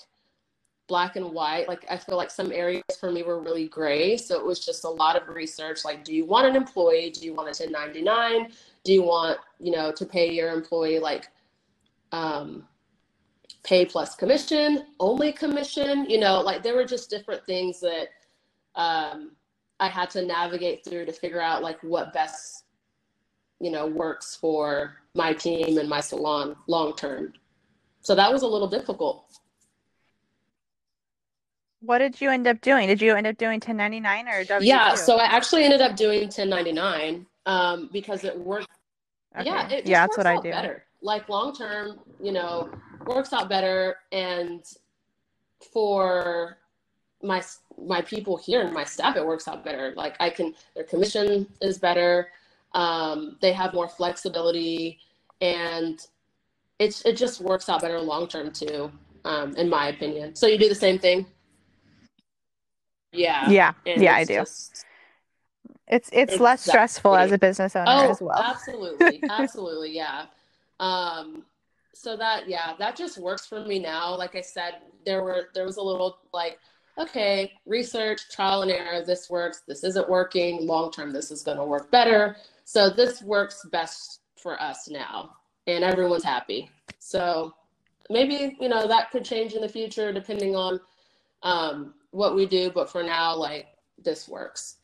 [0.89, 1.69] black and white.
[1.69, 4.17] Like i feel like some areas for me were really gray.
[4.17, 7.11] So it was just a lot of research like do you want an employee?
[7.11, 8.53] Do you want a 1099
[8.85, 11.29] do you want you know to pay your employee like
[12.13, 12.67] um
[13.65, 18.09] pay plus commission, only commission, you know, like there were just different things that
[18.75, 19.33] um,
[19.81, 22.65] I had to navigate through to figure out like what best,
[23.61, 27.33] you know, works for my team and my salon long term.
[28.03, 29.25] So that was a little difficult.
[31.81, 32.89] What did you end up doing?
[32.89, 34.69] Did you end up doing 1099 or W?
[34.69, 38.69] Yeah, so I actually ended up doing 1099 um, because it worked.
[39.37, 39.47] Okay.
[39.47, 40.51] Yeah, it yeah, that's what I do.
[40.51, 40.85] Better.
[41.03, 42.71] Like long term, you know,
[43.09, 44.65] works out better and
[45.73, 46.59] for
[47.23, 47.43] my
[47.77, 49.93] my people here and my staff it works out better.
[49.97, 52.29] Like i can their commission is better
[52.75, 54.99] um, they have more flexibility
[55.41, 56.07] and
[56.79, 58.91] it's it just works out better long term too
[59.25, 60.35] um, in my opinion.
[60.37, 61.27] So you do the same thing?
[63.13, 63.49] Yeah.
[63.49, 63.73] Yeah.
[63.85, 64.35] Yeah i do.
[64.35, 64.85] just,
[65.87, 66.45] it's it's exactly.
[66.45, 68.39] less stressful as a business owner oh, as well.
[68.39, 69.23] Absolutely.
[69.29, 69.95] Absolutely.
[69.95, 70.27] Yeah.
[70.79, 71.45] Um
[71.99, 74.17] so that yeah that just works for me now.
[74.17, 76.59] Like i said there were there was a little like
[76.97, 81.57] okay research trial and error this works this isn't working long term this is going
[81.57, 82.37] to work better.
[82.65, 85.31] So this works best for us now
[85.67, 86.71] and everyone's happy.
[87.01, 87.55] So
[88.11, 90.81] maybe you know that could change in the future depending on
[91.43, 93.67] um, what we do but for now like
[94.03, 94.77] this works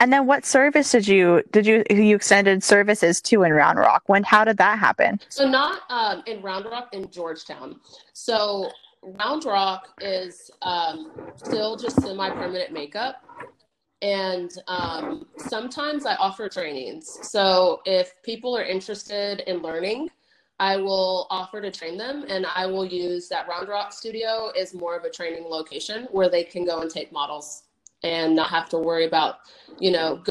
[0.00, 4.02] and then what service did you did you you extended services to in Round Rock?
[4.06, 5.20] When how did that happen?
[5.28, 7.80] So not um, in Round Rock in Georgetown.
[8.12, 8.70] So
[9.02, 13.24] Round Rock is um, still just semi-permanent makeup.
[14.00, 17.18] And um, sometimes I offer trainings.
[17.22, 20.10] So if people are interested in learning,
[20.60, 24.74] I will offer to train them, and I will use that Round Rock studio is
[24.74, 27.64] more of a training location where they can go and take models
[28.02, 29.36] and not have to worry about,
[29.78, 30.22] you know,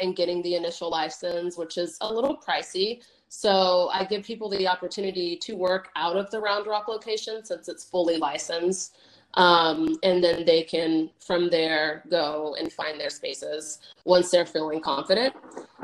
[0.00, 3.02] and getting the initial license, which is a little pricey.
[3.28, 7.68] So I give people the opportunity to work out of the Round Rock location since
[7.68, 8.96] it's fully licensed.
[9.34, 14.80] Um, and then they can from there go and find their spaces once they're feeling
[14.80, 15.34] confident.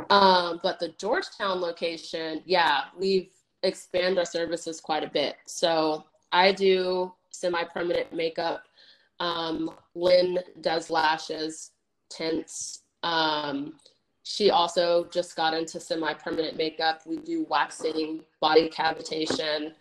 [0.09, 3.29] Um, but the Georgetown location, yeah, we've
[3.62, 5.37] expanded our services quite a bit.
[5.47, 8.64] So I do semi-permanent makeup.
[9.20, 11.70] Um, Lynn does lashes,
[12.11, 12.83] tints.
[13.03, 13.75] Um,
[14.25, 17.03] she also just got into semi-permanent makeup.
[17.07, 19.72] We do waxing, body cavitation.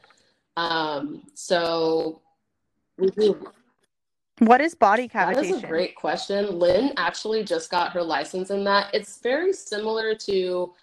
[0.57, 2.21] Um, so
[2.97, 3.51] we do.
[4.39, 5.35] What is body cavitation?
[5.35, 6.57] That is a great question.
[6.57, 8.93] Lynn actually just got her license in that.
[8.93, 10.73] It's very similar to,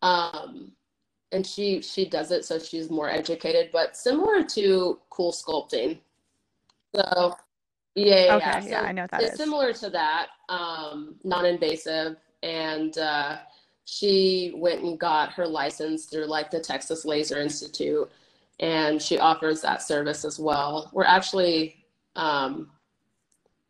[0.00, 0.72] um,
[1.32, 5.98] and she she does it so she's more educated, but similar to CoolSculpting.
[6.94, 7.36] So
[7.94, 8.82] yeah, yeah, Okay, yeah.
[8.82, 9.38] yeah, I know what that it's is.
[9.38, 13.38] similar to that, um, non-invasive, and uh,
[13.84, 18.10] she went and got her license through like the Texas Laser Institute,
[18.60, 20.90] and she offers that service as well.
[20.92, 21.84] We're actually
[22.16, 22.70] um,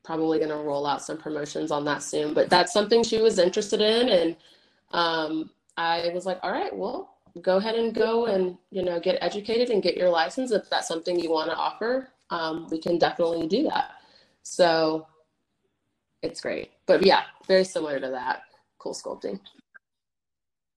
[0.05, 3.39] probably going to roll out some promotions on that soon, but that's something she was
[3.39, 4.37] interested in, and
[4.93, 9.19] um, I was like, all right, well, go ahead and go and you know get
[9.21, 12.09] educated and get your license if that's something you want to offer.
[12.31, 13.93] Um, we can definitely do that.
[14.45, 15.07] So
[16.23, 16.71] it's great.
[16.87, 18.43] But yeah, very similar to that.
[18.81, 19.41] CoolSculpting.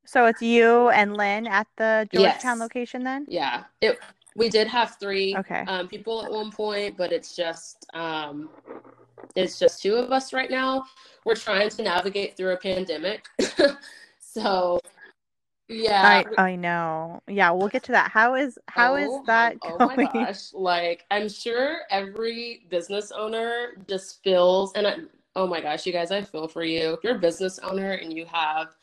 [0.05, 2.59] So it's you and Lynn at the Georgetown Yes.
[2.59, 3.25] location then?
[3.29, 3.65] Yeah.
[3.81, 3.99] It
[4.35, 5.63] we did have three Okay.
[5.67, 8.49] um, people at one point, but it's just um,
[9.35, 10.85] it's just two of us right now.
[11.25, 13.25] We're trying to navigate through a pandemic.
[14.19, 14.79] so
[15.69, 16.03] yeah.
[16.03, 17.21] I I know.
[17.27, 18.11] Yeah, we'll get to that.
[18.11, 19.97] How is how is Oh my- that oh going?
[19.97, 24.97] my gosh like i'm sure every business owner just feels and I,
[25.35, 28.13] oh my gosh you guys i feel for you if you're a business owner and
[28.13, 28.75] you have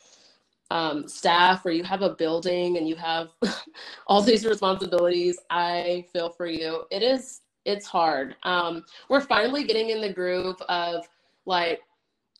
[0.71, 3.29] um, staff or you have a building and you have
[4.07, 9.89] all these responsibilities i feel for you it is it's hard um, we're finally getting
[9.91, 11.07] in the groove of
[11.45, 11.81] like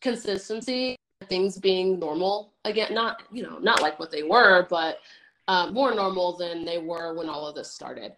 [0.02, 0.96] consistency
[1.28, 5.00] things being normal again not you know not like what they were but
[5.48, 8.12] uh, more normal than they were when all of this started.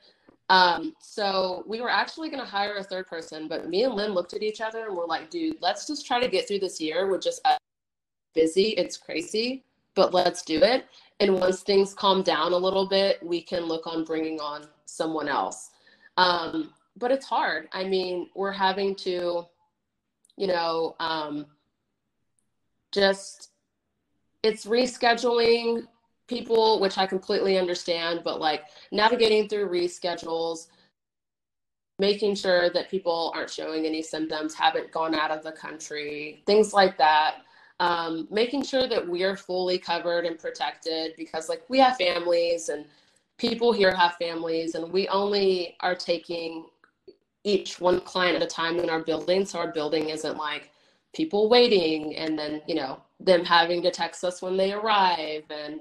[0.51, 4.13] Um, so we were actually going to hire a third person, but me and Lynn
[4.13, 6.81] looked at each other and we're like, dude, let's just try to get through this
[6.81, 7.59] year with just us
[8.35, 8.71] busy.
[8.71, 10.87] It's crazy, but let's do it.
[11.21, 15.29] And once things calm down a little bit, we can look on bringing on someone
[15.29, 15.71] else.
[16.17, 17.69] Um, but it's hard.
[17.73, 19.45] I mean, we're having to,
[20.37, 21.47] you know, um,
[22.91, 23.51] just
[24.43, 25.87] it's rescheduling
[26.29, 30.69] people, which I completely understand, but like navigating through reschedules,
[31.99, 36.73] making sure that people aren't showing any symptoms, haven't gone out of the country, things
[36.73, 37.39] like that.
[37.81, 42.85] Um, making sure that we're fully covered and protected because, like, we have families and
[43.39, 46.67] people here have families, and we only are taking
[47.45, 49.47] each one client at a time in our building.
[49.47, 50.71] So our building isn't like
[51.15, 55.81] people waiting and then, you know, them having to text us when they arrive and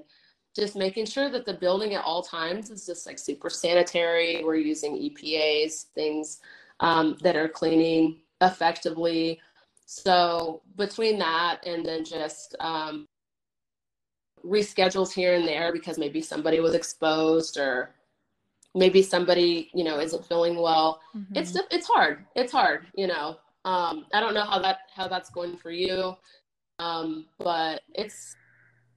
[0.56, 4.42] just making sure that the building at all times is just like super sanitary.
[4.44, 6.40] We're using EPAs, things
[6.80, 9.40] um, that are cleaning effectively.
[9.86, 13.06] So between that and then just um,
[14.44, 17.94] reschedules here and there because maybe somebody was exposed or
[18.74, 21.00] maybe somebody you know isn't feeling well
[21.34, 21.62] it's Mhm.
[21.70, 25.56] it's hard it's hard you know um i don't know how that how that's going
[25.56, 26.16] for you
[26.78, 28.36] um but it's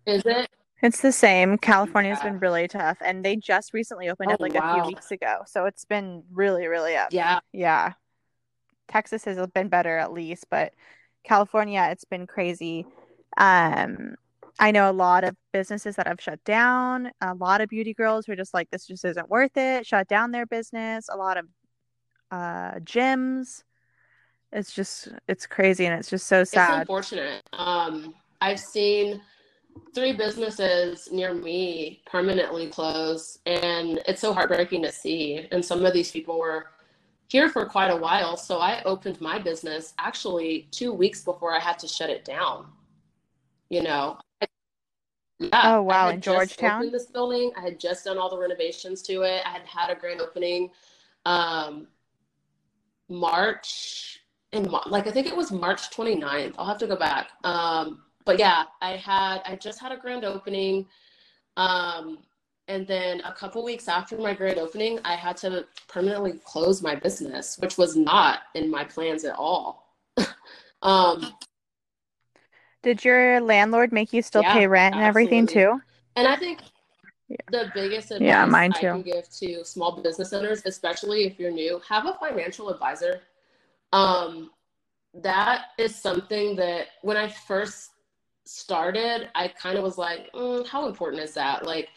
[0.05, 0.49] is it
[0.83, 1.57] It's the same.
[1.59, 2.31] California's Yeah.
[2.31, 5.41] been really tough, and they just recently opened Oh, up like a few weeks ago.
[5.45, 7.09] So it's been really, really up.
[7.13, 7.93] yeah Yeah.
[8.87, 10.73] Texas has been better at least, but
[11.23, 12.85] California, it's been crazy.
[13.37, 14.15] Um,
[14.59, 18.25] I know a lot of businesses that have shut down, a lot of beauty girls
[18.25, 21.37] who are just like, this just isn't worth it, shut down their business, a lot
[21.37, 21.45] of
[22.31, 23.63] uh gyms.
[24.51, 26.81] It's just it's crazy and it's just so sad.
[26.81, 27.41] it's unfortunate.
[27.53, 29.21] Um i've seen
[29.95, 35.47] three businesses near me permanently close and it's so heartbreaking to see.
[35.51, 36.67] And some of these people were
[37.27, 38.35] here for quite a while.
[38.35, 42.65] So i opened my business actually two weeks before i had to shut it down
[43.71, 44.17] you know?
[45.39, 46.91] Yeah, Oh, I wow, in Georgetown?
[46.91, 47.51] this building.
[47.57, 49.41] I had just done all the renovations to it.
[49.45, 50.69] I had had a grand opening
[51.25, 51.87] um
[53.09, 54.20] march
[54.53, 56.55] in like I think it was March 29th.
[56.57, 57.29] I'll have to go back.
[57.43, 60.87] Um, but yeah, I had I just had a grand opening.
[61.57, 62.19] Um,
[62.67, 66.95] and then a couple weeks after my grand opening, I had to permanently close my
[66.95, 69.97] business, which was not in my plans at all.
[70.81, 71.33] um,
[72.83, 75.79] Did your landlord make you still Yeah, pay rent and everything absolutely.
[75.79, 75.81] too?
[76.15, 76.61] and I think
[77.27, 77.37] Yeah.
[77.49, 78.91] the biggest advice Yeah, mine I too.
[78.91, 83.21] can give to small business owners, especially if you're new, have a financial advisor.
[83.93, 84.51] Um,
[85.13, 87.91] that is something that when I first
[88.45, 91.65] started, I kind of was like, mm, how important is that?
[91.65, 91.89] Like,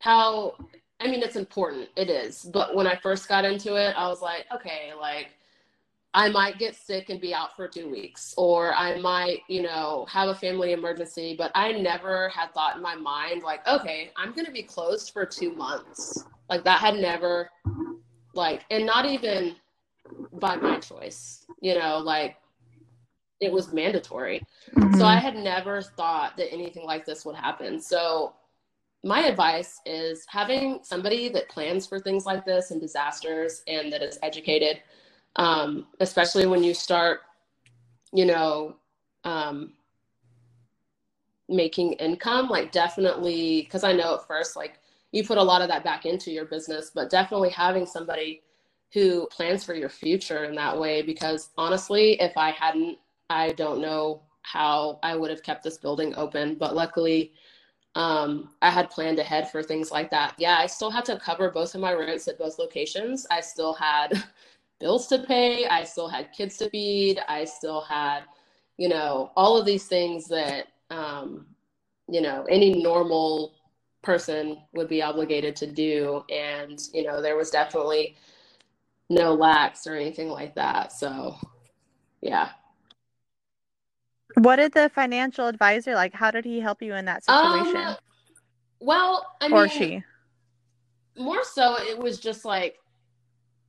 [0.00, 0.54] how
[1.00, 1.88] I mean it's important.
[1.96, 2.48] It is.
[2.52, 5.28] But when I first got into it, I was like, okay, like
[6.16, 10.06] I might get sick and be out for two weeks, or I might, you know,
[10.10, 11.34] have a family emergency.
[11.36, 15.12] But I never had thought in my mind, like, okay, I'm going to be closed
[15.12, 16.24] for two months.
[16.48, 17.50] Like, that had never,
[18.36, 19.56] like, and not even
[20.32, 22.36] by my choice, you know, like,
[23.40, 24.42] it was mandatory.
[24.74, 24.98] Mm-hmm.
[24.98, 27.80] So I had never thought that anything like this would happen.
[27.80, 28.32] So
[29.04, 34.02] my advice is having somebody that plans for things like this and disasters and that
[34.02, 34.80] is educated
[35.36, 37.20] um, especially when you start,
[38.12, 38.76] you know,
[39.24, 39.72] um,
[41.48, 42.48] making income.
[42.48, 44.78] Like, definitely, because I know at first, like,
[45.12, 48.42] you put a lot of that back into your business, but definitely having somebody
[48.92, 51.02] who plans for your future in that way.
[51.02, 52.98] Because honestly, if I hadn't,
[53.30, 56.56] I don't know how I would have kept this building open.
[56.56, 57.32] But luckily,
[57.96, 60.36] um, I had planned ahead for things like that.
[60.38, 63.26] Yeah, I still had to cover both of my rents at both locations.
[63.30, 64.24] I still had
[64.80, 65.66] bills to pay.
[65.68, 67.20] I still had kids to feed.
[67.28, 68.22] I still had,
[68.78, 71.46] you know, all of these things that, um,
[72.08, 73.55] you know, any normal
[74.06, 76.24] person would be obligated to do.
[76.30, 78.16] And, you know, there was definitely
[79.10, 80.92] no lax or anything like that.
[80.92, 81.36] So,
[82.22, 82.50] yeah.
[84.34, 86.14] What did the financial advisor like?
[86.14, 87.76] How did he help you in that situation?
[87.76, 87.96] Um,
[88.80, 90.04] well, I or mean, she.
[91.18, 92.76] More so, it was just like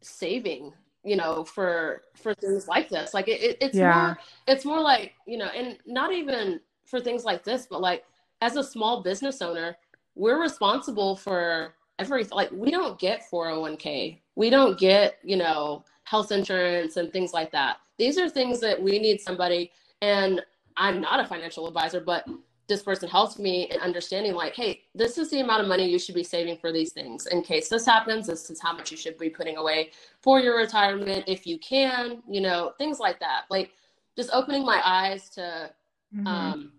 [0.02, 0.72] saving
[1.04, 3.94] you know for for things like this like it, it, it's yeah.
[3.94, 4.18] more
[4.48, 8.04] it's more like you know and not even for things like this but like
[8.42, 9.76] as a small business owner
[10.18, 16.32] we're responsible for everything like we don't get 401k we don't get you know health
[16.32, 17.78] insurance and things like that.
[17.97, 20.41] These are things that we need somebody and
[20.78, 22.24] i'm not a financial advisor but
[22.68, 25.97] this person helps me in understanding like hey this is the amount of money you
[25.97, 27.26] should be saving for these things.
[27.28, 29.89] In case this happens this is how much you should be putting away
[30.22, 33.45] for your retirement if you can you know things like that.
[33.49, 33.72] Like
[34.15, 35.72] just opening my eyes to
[36.15, 36.28] mm-hmm.
[36.28, 36.72] um,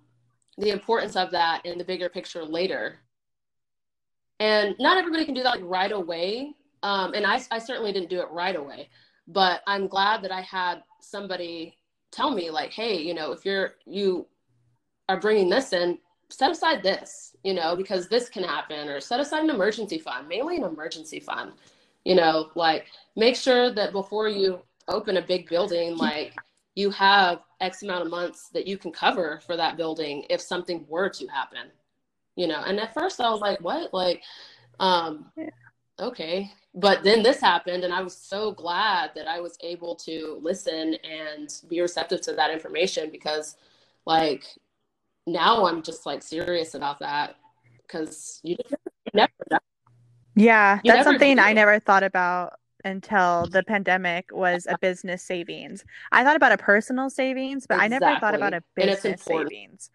[0.58, 3.00] the importance of that in the bigger picture later
[4.40, 6.52] and not everybody can do that like right away.
[6.82, 8.88] Um, and I, I certainly didn't do it right away
[9.30, 11.76] but i'm glad that i had somebody
[12.12, 14.26] tell me like hey you know if you're you
[15.08, 19.20] are bringing this in, set aside this, you know, because this can happen, or set
[19.20, 21.52] aside an emergency fund, mainly an emergency fund,
[22.04, 22.86] you know, like
[23.16, 26.34] make sure that before you open a big building, like
[26.74, 30.84] you have X amount of months that you can cover for that building if something
[30.88, 31.70] were to happen,
[32.38, 32.62] you know.
[32.64, 33.92] And at first I was like, what?
[33.92, 34.22] Like,
[34.78, 35.26] um,
[35.98, 36.50] okay.
[36.74, 40.94] But then this happened, and I was so glad that I was able to listen
[41.02, 43.56] and be receptive to that information because,
[44.06, 44.44] like,
[45.26, 47.36] now I'm just like serious about that
[47.82, 48.56] because you
[49.12, 49.58] never know.
[50.36, 52.52] Yeah, you that's something I never thought about
[52.84, 55.84] until the pandemic was a business savings.
[56.12, 57.96] I thought about a personal savings, but exactly.
[57.96, 59.90] I never thought about a business savings.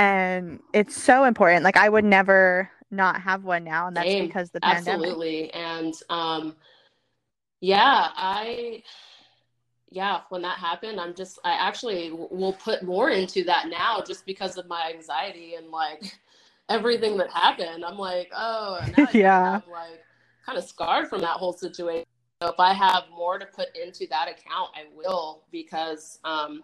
[0.00, 1.62] And it's so important.
[1.62, 4.26] Like I would never not have one now, and that's Same.
[4.26, 5.08] because the pandemic.
[5.08, 6.56] Absolutely, and um,
[7.60, 8.82] yeah, I
[9.90, 14.24] yeah, when that happened, I'm just, I actually will put more into that now just
[14.24, 16.16] because of my anxiety and like
[16.68, 17.84] everything that happened.
[17.84, 18.80] I'm like, oh,
[19.12, 20.02] yeah, I'm like
[20.46, 22.06] kind of scarred from that whole situation.
[22.40, 26.62] So if I have more to put into that account, I will because um,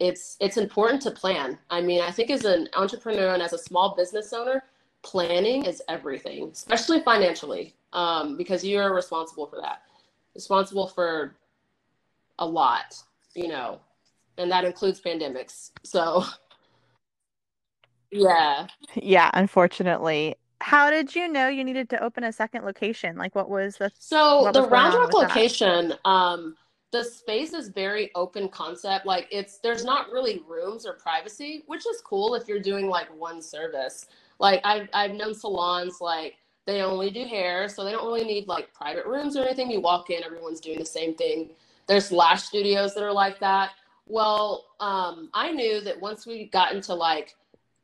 [0.00, 1.58] it's it's important to plan.
[1.70, 4.62] I mean, I think as an entrepreneur and as a small business owner,
[5.02, 9.82] planning is everything, especially financially, um, because you're responsible for that.
[10.34, 11.36] Responsible for
[12.38, 13.02] a lot,
[13.34, 13.80] you know,
[14.36, 15.72] and that includes pandemics.
[15.82, 16.24] So,
[18.10, 18.68] yeah.
[18.94, 20.36] Yeah, unfortunately.
[20.60, 23.16] How did you know you needed to open a second location?
[23.16, 25.94] Like, what was the so the Round Rock location?
[26.04, 26.56] Um,
[26.90, 29.06] the space is very open concept.
[29.06, 33.08] Like, it's there's not really rooms or privacy, which is cool if you're doing like
[33.16, 34.06] one service.
[34.38, 36.36] Like, I've I've known salons like
[36.66, 39.70] they only do hair, so they don't really need like private rooms or anything.
[39.70, 41.50] You walk in, everyone's doing the same thing
[41.88, 43.72] there's lash studios that are like that.
[44.06, 47.34] Well, um, I knew that once we got into like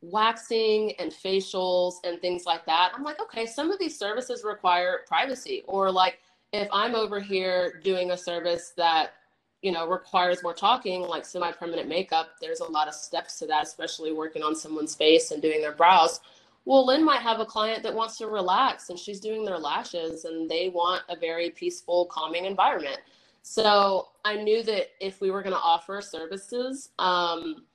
[0.01, 4.99] waxing and facials and things like that, I'm like, okay, some of these services require
[5.07, 5.63] privacy.
[5.67, 6.19] Or like
[6.55, 9.13] if I'm over here doing a service that
[9.61, 13.63] you know requires more talking like semi-permanent makeup there's a lot of steps to that
[13.63, 16.19] especially working on someone's face and doing their brows
[16.65, 20.25] well lynn might have a client that wants to relax and she's doing their lashes
[20.25, 22.99] and they want a very peaceful calming environment
[23.47, 27.65] so I knew that if we were going to offer services, um,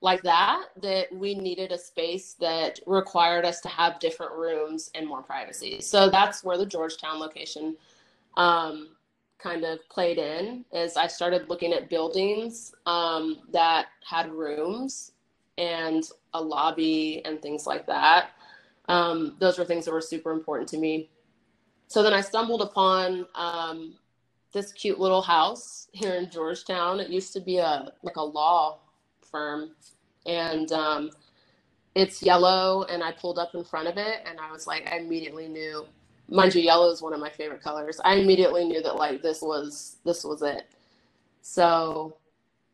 [0.00, 5.08] like that that we needed a space that required us to have different rooms and
[5.08, 5.80] more privacy.
[5.80, 7.76] So that's where the Georgetown location
[8.38, 8.96] um,
[9.38, 10.64] kind of played in.
[10.72, 15.12] Is I started looking at buildings um, that had rooms
[15.58, 18.30] and a lobby and things like that.
[18.88, 21.10] Um, those were things that were super important to me.
[21.88, 23.94] So then I stumbled upon um,
[24.52, 27.00] this cute little house here in Georgetown.
[27.00, 28.78] It used to be a like a law
[29.30, 29.72] firm,
[30.26, 31.10] and um,
[31.94, 32.84] it's yellow.
[32.84, 35.86] And I pulled up in front of it, and I was like, I immediately knew.
[36.28, 38.00] Mind you, yellow is one of my favorite colors.
[38.04, 40.68] I immediately knew that like this was this was it.
[41.40, 42.16] So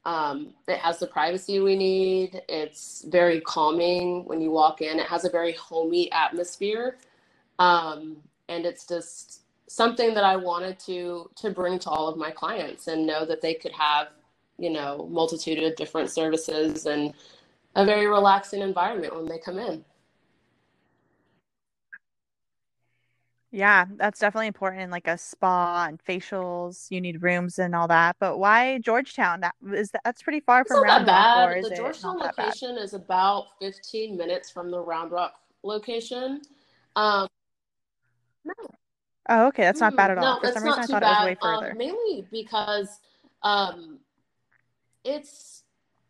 [0.04, 2.42] um, it has the privacy we need.
[2.48, 4.98] It's very calming when you walk in.
[4.98, 6.98] It has a very homey atmosphere,
[7.58, 8.16] um,
[8.48, 12.88] and it's just something that I wanted to to bring to all of my clients
[12.88, 14.08] and know that they could have,
[14.58, 17.14] you know, multitude of different services and
[17.76, 19.84] a very relaxing environment when they come in.
[23.54, 24.82] Yeah, that's definitely important.
[24.82, 28.16] In like a spa and facials, you need rooms and all that.
[28.18, 29.40] But why Georgetown?
[29.42, 31.58] That is that, that's pretty far It's from Round Rock, or bad.
[31.58, 32.36] is The Georgetown bad?
[32.36, 36.42] location is about 15 minutes from the Round Rock location.
[36.96, 37.28] Um,
[38.44, 38.54] no,
[39.28, 40.34] Oh, okay, that's not bad mm, at all.
[40.34, 41.62] no, For some reason, I thought it was bad.
[41.62, 43.00] way Um, mainly because
[43.42, 43.98] um,
[45.04, 45.62] it's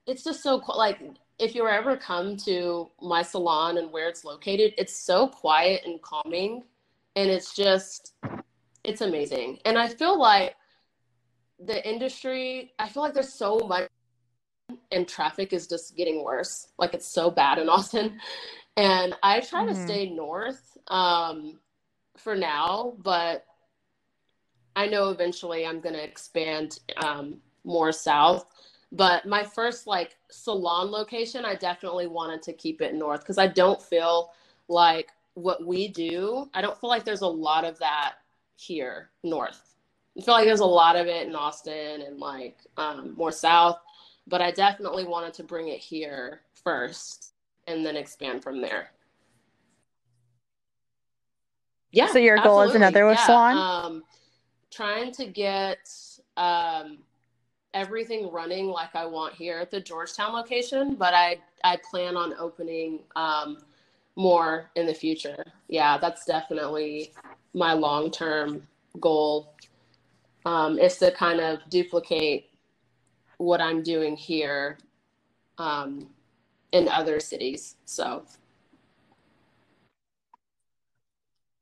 [0.06, 0.78] it's just so cool.
[0.78, 0.98] like
[1.38, 6.00] if you ever come to my salon and where it's located, it's so quiet and
[6.00, 6.62] calming,
[7.16, 8.14] and it's just
[8.84, 9.58] it's amazing.
[9.64, 10.56] And I feel like
[11.58, 13.88] the industry, I feel like there's so much,
[14.92, 16.68] and traffic is just getting worse.
[16.78, 18.20] Like it's so bad in Austin,
[18.76, 21.58] and I try to hmm stay north um,
[22.16, 23.44] for now, but
[24.76, 28.50] I know eventually I'm going to expand um, more south.
[28.92, 33.46] But my first like salon location, I definitely wanted to keep it north because I
[33.48, 34.32] don't feel
[34.68, 38.14] like what we do, I don't feel like there's a lot of that
[38.56, 39.76] here north.
[40.16, 43.78] I feel like there's a lot of it in Austin and like um, more south,
[44.26, 47.34] but I definitely wanted to bring it here first
[47.66, 48.90] and then expand from there.
[51.90, 53.16] Yeah, So your goal is another Yeah.
[53.16, 53.56] salon?
[53.56, 54.04] Um,
[54.70, 55.88] trying to get
[56.36, 56.98] um,
[57.72, 62.34] everything running like I want here at the Georgetown location, but I I plan on
[62.34, 63.58] opening um,
[64.16, 65.44] more in the future.
[65.68, 67.12] Yeah, that's definitely
[67.52, 68.66] my long term
[69.00, 69.54] goal.
[70.46, 72.50] Um, is to kind of duplicate
[73.38, 74.76] what I'm doing here
[75.56, 76.08] um,
[76.72, 77.76] in other cities.
[77.86, 78.24] So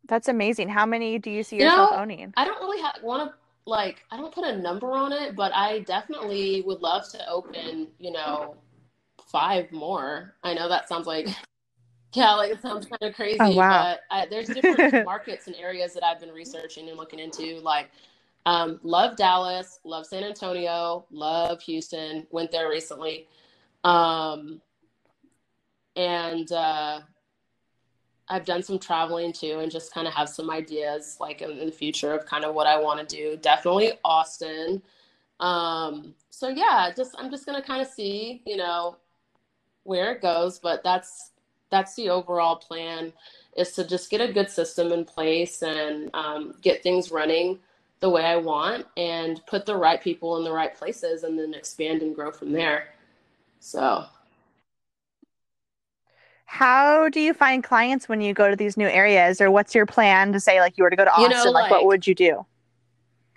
[0.09, 0.69] That's amazing.
[0.69, 2.35] How many do you see you yourself know, owning?
[2.37, 3.35] I don't really ha- want to
[3.65, 7.89] like I don't put a number on it, but I definitely would love to open,
[7.99, 8.57] you know,
[9.29, 10.35] five more.
[10.43, 11.29] I know that sounds like
[12.15, 13.83] yeah, like it sounds kind of Oh, crazy, wow.
[13.93, 17.59] but I, there's different markets and areas that I've been researching and looking into.
[17.61, 17.91] Like,
[18.47, 22.27] um, love Dallas, love San Antonio, love Houston.
[22.31, 23.27] Went there recently,
[23.85, 24.61] um,
[25.97, 27.01] and uh,
[28.29, 31.67] I've done some traveling too, and just kind of have some ideas like in, in
[31.67, 33.37] the future of kind of what I want to do.
[33.39, 34.83] Definitely Austin.
[35.41, 38.97] Um, so yeah, just I'm just gonna kind of see, you know,
[39.85, 41.32] where it goes, but that's
[41.73, 43.13] that's the overall plan
[43.57, 47.59] is to just get a good system in place and um, get things running
[47.99, 51.55] the way I want and put the right people in the right places and then
[51.55, 52.95] expand and grow from there.
[53.59, 54.05] So
[56.45, 59.87] How do you find clients when you go to these new areas, or what's your
[59.87, 62.07] plan to say, like, you were to go to you know, Austin, like, what would
[62.07, 62.47] you do?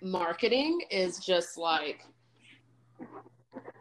[0.05, 2.05] marketing is just like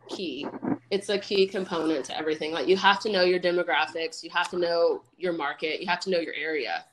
[0.09, 0.47] key.
[0.91, 2.53] It's a key component to everything.
[2.53, 6.01] Like you have to know your demographics, you have to know your market, you have
[6.01, 6.85] to know your area.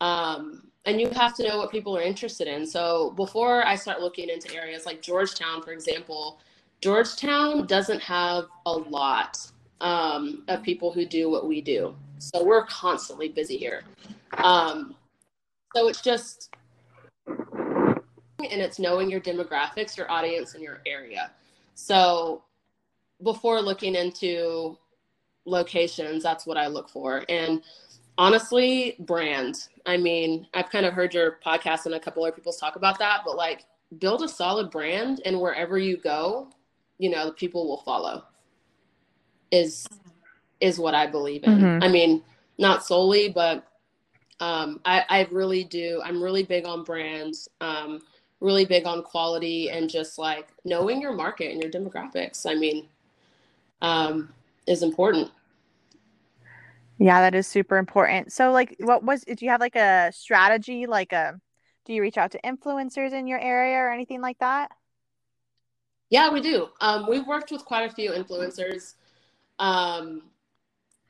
[0.00, 2.66] Um, and you have to know what people are interested in.
[2.66, 6.40] So before I start looking into areas like Georgetown, for example,
[6.82, 9.38] Georgetown doesn't have a lot
[9.80, 11.94] um, of people who do what we do.
[12.18, 13.82] So we're constantly busy here.
[14.36, 14.94] Um,
[15.74, 16.54] so it's just,
[17.26, 18.02] and
[18.38, 21.30] it's knowing your demographics, your audience, and your area.
[21.74, 22.42] So
[23.24, 24.78] before looking into
[25.46, 27.24] locations, that's what I look for.
[27.28, 27.62] And
[28.16, 29.68] honestly, brand.
[29.86, 32.98] I mean, I've kind of heard your podcast and a couple other people talk about
[33.00, 33.64] that, but like
[33.98, 36.48] build a solid brand and wherever you go,
[36.98, 38.24] you know, people will follow.
[39.50, 39.86] Is
[40.60, 41.58] is what I believe in.
[41.58, 41.84] Mhm.
[41.84, 42.22] I mean,
[42.58, 43.66] not solely, but
[44.40, 46.00] um, I, I really do.
[46.04, 48.00] I'm really big on brands, um,
[48.40, 52.50] really big on quality, and just like knowing your market and your demographics.
[52.50, 52.88] I mean,
[53.84, 54.32] um,
[54.66, 55.30] is important.
[56.98, 58.32] Yeah, that is super important.
[58.32, 60.86] So, like, what was, do you have like a strategy?
[60.86, 61.38] Like, a,
[61.84, 64.70] do you reach out to influencers in your area or anything like that?
[66.08, 66.68] Yeah, we do.
[66.80, 68.94] Um, we've worked with quite a few influencers,
[69.58, 70.22] um,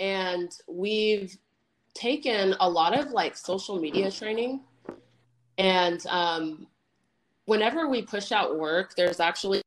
[0.01, 1.37] and we've
[1.93, 4.63] taken a lot of like social media training.
[5.59, 6.67] And um,
[7.45, 9.64] whenever we push out work, there's actually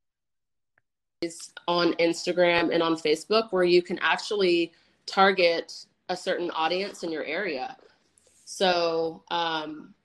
[1.68, 4.72] on Instagram and on Facebook where you can actually
[5.08, 7.76] target a certain audience in your area.
[8.46, 9.96] So, um,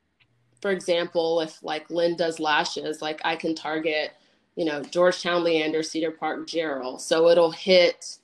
[0.62, 4.12] for example, if like Lynn does lashes, like I can target,
[4.56, 6.98] you know, Georgetown, Leander, Cedar Park, Jarrell.
[6.98, 8.18] So it'll hit,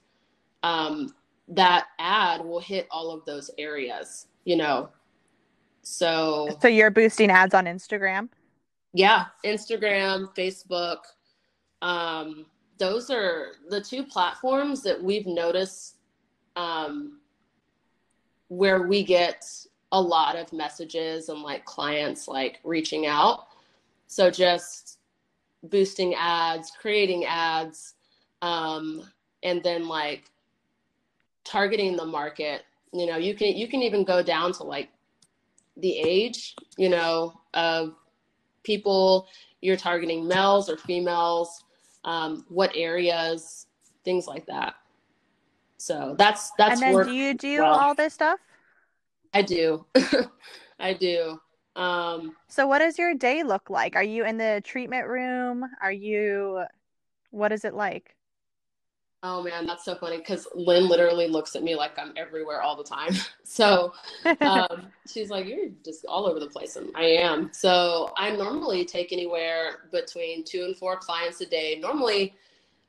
[0.62, 1.14] um,
[1.48, 4.88] that ad will hit all of those areas, you know.
[5.82, 8.28] So, so you're boosting ads on Instagram?
[8.92, 10.98] Yeah, Instagram, Facebook.
[11.82, 12.46] Um,
[12.78, 15.96] those are the two platforms that we've noticed
[16.56, 17.18] um,
[18.48, 19.44] where we get
[19.92, 23.46] a lot of messages and like clients like reaching out.
[24.06, 24.98] So just
[25.62, 27.94] boosting ads, creating ads,
[28.42, 29.02] um,
[29.42, 30.30] and then like
[31.44, 32.64] targeting the market.
[32.92, 34.90] You know, you can you can even go down to like
[35.76, 37.94] the age, you know, of
[38.62, 39.28] people
[39.60, 41.64] you're targeting males or females,
[42.08, 43.66] um, what areas,
[44.02, 44.76] things like that.
[45.76, 46.80] So that's that's.
[46.80, 47.74] And then do you do well.
[47.74, 48.40] all this stuff?
[49.34, 49.84] I do.
[50.80, 51.38] I do.
[51.76, 53.94] Um, so what does your day look like?
[53.94, 55.64] Are you in the treatment room?
[55.82, 56.64] Are you
[57.30, 58.16] what is it like?
[59.24, 62.76] Oh man, that's so funny because Lynn literally looks at me like I'm everywhere all
[62.76, 63.14] the time.
[63.50, 63.94] So
[64.42, 66.76] um, she's like, You're just all over the place.
[66.76, 67.50] And I am.
[67.52, 71.78] So I normally take anywhere between two and four clients a day.
[71.80, 72.34] Normally,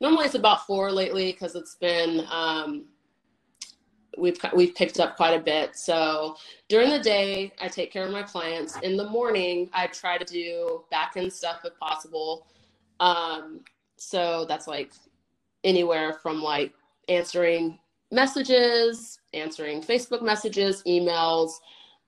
[0.01, 2.85] normally it's about four lately because it's been um,
[4.17, 5.75] we've we've picked up quite a bit.
[5.75, 6.35] So
[6.67, 8.77] during the day, I take care of my clients.
[8.83, 12.47] In the morning, I try to do back end stuff if possible.
[12.99, 13.61] Um,
[13.97, 14.91] so that's like
[15.63, 16.73] anywhere from like
[17.07, 17.79] answering
[18.11, 21.51] messages, answering Facebook messages, emails,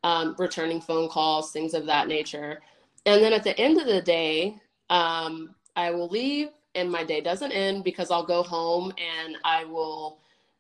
[0.04, 2.62] um, returning phone calls, things of that nature.
[3.06, 4.56] And then at the end of the day,
[4.90, 9.66] um, I will leave and my day doesn't end because I'll go home and I
[9.66, 10.20] will,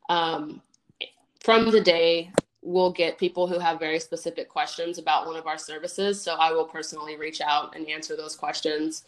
[0.09, 0.61] um,
[1.39, 2.31] from the day,
[2.61, 6.21] we'll get people who have very specific questions about one of our services.
[6.21, 9.03] So I will personally reach out and answer those questions.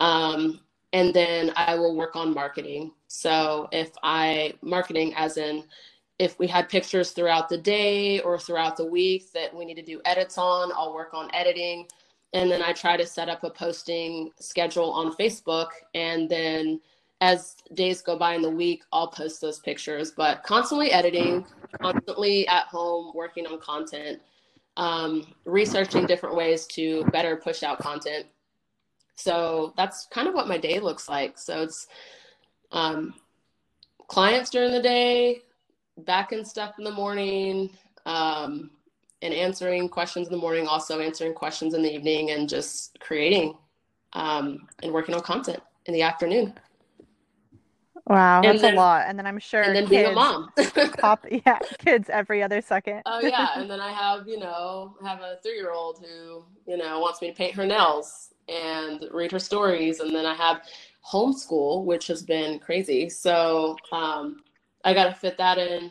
[0.00, 0.60] Um,
[0.94, 2.92] and then I will work on marketing.
[3.08, 5.64] So if I marketing as in
[6.20, 9.82] if we had pictures throughout the day or throughout the week that we need to
[9.82, 11.88] do edits on, I'll work on editing.
[12.32, 15.70] And then I try to set up a posting schedule on Facebook.
[15.94, 16.80] And then
[17.20, 20.12] as days go by in the week, I'll post those pictures.
[20.12, 21.44] But constantly editing,
[21.82, 24.20] constantly at home working on content,
[24.76, 28.26] um, researching different ways to better push out content
[29.16, 31.38] so that's kind of what my day looks like.
[31.38, 31.86] So it's
[32.72, 33.14] um,
[34.08, 35.42] clients during the day,
[35.98, 37.70] back and stuff in the morning,
[38.06, 38.70] um,
[39.22, 43.56] and answering questions in the morning, also answering questions in the evening, and just creating
[44.12, 46.54] um, and working on content in the afternoon.
[48.06, 49.04] Wow, that's then, a lot.
[49.06, 50.50] And then I'm sure and then being a mom.
[50.98, 53.02] pop, yeah, kids every other second.
[53.06, 56.76] Oh yeah, and then I have you know have a three year old who you
[56.76, 60.00] know wants me to paint her nails and read her stories.
[60.00, 60.62] And then I have
[61.10, 63.08] homeschool, which has been crazy.
[63.08, 64.42] So um,
[64.84, 65.90] I got to fit that in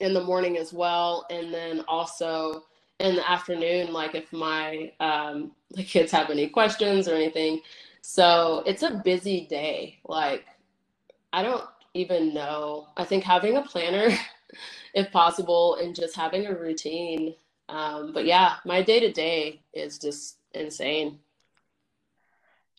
[0.00, 1.26] in the morning as well.
[1.30, 2.64] And then also
[3.00, 7.60] in the afternoon, like if my um, the kids have any questions or anything.
[8.02, 9.98] So it's a busy day.
[10.04, 10.44] Like
[11.34, 11.64] I don't
[11.94, 12.86] even know.
[12.96, 14.08] I think having a planner,
[14.94, 17.34] if possible, and just having a routine.
[17.68, 21.18] Um, but yeah, my day to day is just insane.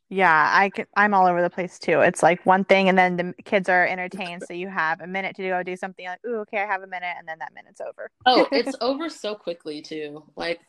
[0.07, 1.99] Yeah, I can, I'm all over the place too.
[1.99, 5.35] It's like one thing, and then the kids are entertained, so you have a minute
[5.35, 6.05] to go do something.
[6.05, 8.09] Like, ooh, okay, I have a minute, and then that minute's over.
[8.25, 10.23] oh, it's over so quickly too.
[10.37, 10.61] Like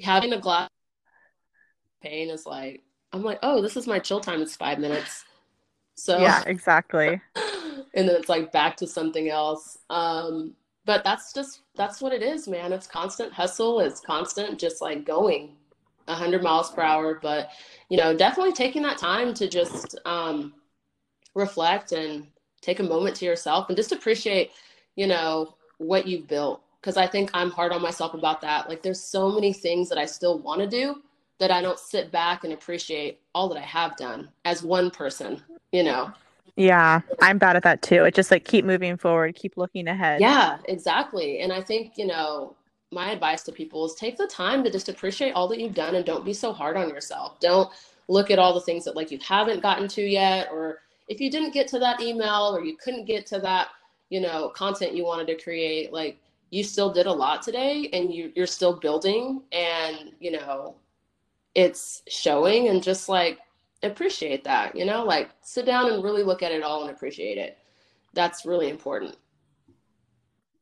[0.00, 0.70] having a glass
[2.00, 4.40] pain is like, I'm like, oh, this is my chill time.
[4.40, 5.26] It's five minutes.
[5.94, 7.20] So yeah, exactly.
[7.36, 9.78] and then it's like back to something else.
[9.90, 10.54] Um,
[10.86, 12.72] but that's just that's what it is, man.
[12.72, 13.80] It's constant hustle.
[13.80, 15.56] It's constant, just like going
[16.06, 17.50] 100 miles per hour but
[17.88, 20.52] you know definitely taking that time to just um,
[21.34, 22.26] reflect and
[22.60, 24.50] take a moment to yourself and just appreciate
[24.96, 28.82] you know what you've built because i think i'm hard on myself about that like
[28.82, 31.02] there's so many things that i still want to do
[31.38, 35.42] that i don't sit back and appreciate all that i have done as one person
[35.72, 36.12] you know
[36.56, 38.04] Yeah, I'm bad at that too.
[38.04, 40.20] It just like keep moving forward, keep looking ahead.
[40.20, 41.40] Yeah, exactly.
[41.40, 42.54] And I think, you know,
[42.92, 45.96] my advice to people is take the time to just appreciate all that you've done
[45.96, 47.40] and don't be so hard on yourself.
[47.40, 47.70] Don't
[48.06, 50.78] look at all the things that like you haven't gotten to yet or
[51.08, 53.68] if you didn't get to that email or you couldn't get to that,
[54.10, 56.18] you know, content you wanted to create, like
[56.50, 60.76] you still did a lot today and you you're still building and, you know,
[61.54, 63.38] it's showing and just like
[63.82, 67.38] appreciate that, you know, like sit down and really look at it all and appreciate
[67.38, 67.58] it.
[68.12, 69.16] That's really important.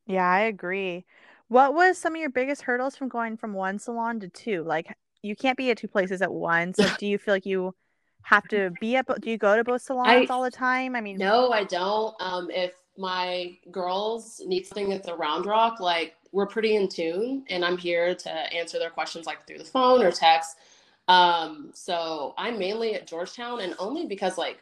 [0.07, 1.05] Yeah, I agree.
[1.49, 4.62] What was some of your biggest hurdles from going from one salon to two?
[4.64, 6.78] Like you can't be at two places at once.
[6.78, 7.74] Like, do you feel like you
[8.22, 9.07] have to be at?
[9.20, 10.97] Do you go to both salons I, all the time?
[10.97, 12.14] I mean, no, I don't.
[12.20, 17.45] Um, if my girls need something at the Round Rock, like we're pretty in tune,
[17.49, 20.57] and I'm here to answer their questions like through the phone or text.
[21.12, 24.58] Um, so I'm mainly at Georgetown, and only because like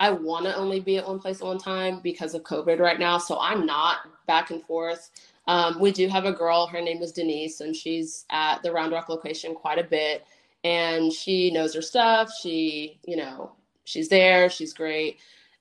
[0.00, 2.98] I want to only be at one place at one time because of COVID right
[2.98, 3.16] now.
[3.16, 5.10] So I'm not back and forth.
[5.46, 8.92] Um, we do have a girl, her name is Denise, and she's at the Round
[8.92, 10.26] Rock location quite a bit.
[10.62, 12.30] And she knows her stuff.
[12.42, 13.52] She, you know,
[13.84, 15.18] she's there, she's great.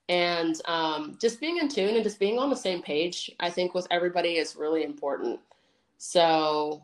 [0.10, 3.74] And um, just being in tune and just being on the same page, I think,
[3.74, 5.40] with everybody is really important.
[5.98, 6.84] So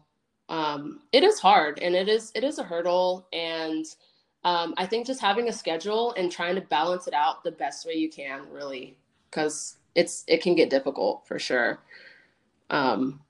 [0.50, 3.28] um, it is hard and it is it is a hurdle.
[3.32, 3.86] And
[4.44, 7.86] um, I think just having a schedule and trying to balance it out the best
[7.86, 8.98] way you can, really,
[9.30, 11.80] because it's it can get difficult for sure.
[12.70, 13.22] Um,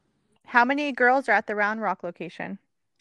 [0.46, 2.58] How many girls are at the Round Rock location?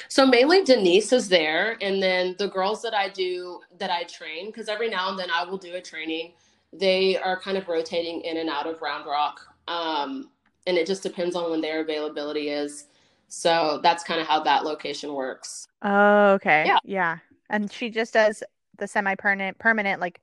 [0.08, 4.46] So mainly Denise is there, and then the girls that I do that I train,
[4.46, 6.32] because every now and then I will do a training.
[6.72, 10.30] They are kind of rotating in and out of Round Rock, um,
[10.66, 12.86] and it just depends on when their availability is.
[13.28, 15.66] So that's kind of how that location works.
[15.82, 16.64] Oh, okay.
[16.66, 16.78] Yeah.
[16.84, 17.18] Yeah.
[17.50, 18.42] And she just does
[18.78, 20.20] the semi-permanent, permanent like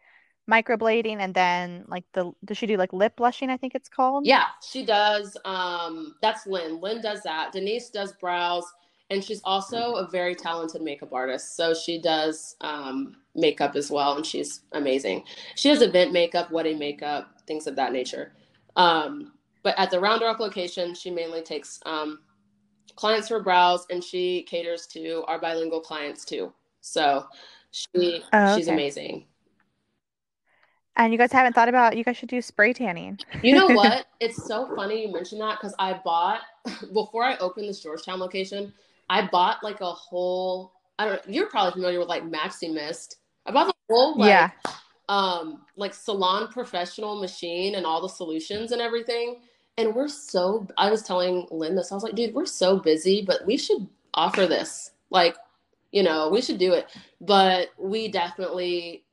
[0.50, 4.28] microblading and then like the does she do like lip blushing i think it's called
[4.28, 5.36] Yeah, she does.
[5.44, 6.80] Um, that's Lynn.
[6.82, 7.52] Lynn does that.
[7.52, 8.64] Denise does brows,
[9.10, 11.56] and she's also a very talented makeup artist.
[11.58, 15.24] So she does um, makeup as well, and she's amazing.
[15.56, 18.34] She does event makeup, wedding makeup, things of that nature.
[18.76, 19.34] Um,
[19.64, 22.20] but at the Round Rock location, she mainly takes um,
[22.96, 26.54] clients for brows, and she caters to our bilingual clients too.
[26.82, 27.26] So
[27.72, 29.26] she Oh, she's amazing.
[30.98, 34.06] and you guys haven't thought about you guys should do spray tanning You know what?
[34.20, 36.42] It's so funny you mentioned that because I bought
[36.94, 38.74] before I opened this Georgetown location,
[39.10, 40.74] I bought like a whole.
[40.98, 41.28] I don't.
[41.28, 43.16] Know, you're probably familiar with like MaxiMist.
[43.46, 44.50] I bought the whole like yeah
[45.08, 49.42] um like salon professional machine and all the solutions and everything.
[49.78, 50.68] And we're so.
[50.78, 51.92] I was telling Lynn this.
[51.92, 54.92] I was like, dude, we're so busy, but we should offer this.
[55.10, 55.36] Like,
[55.92, 56.88] you know, we should do it.
[57.22, 59.04] But we definitely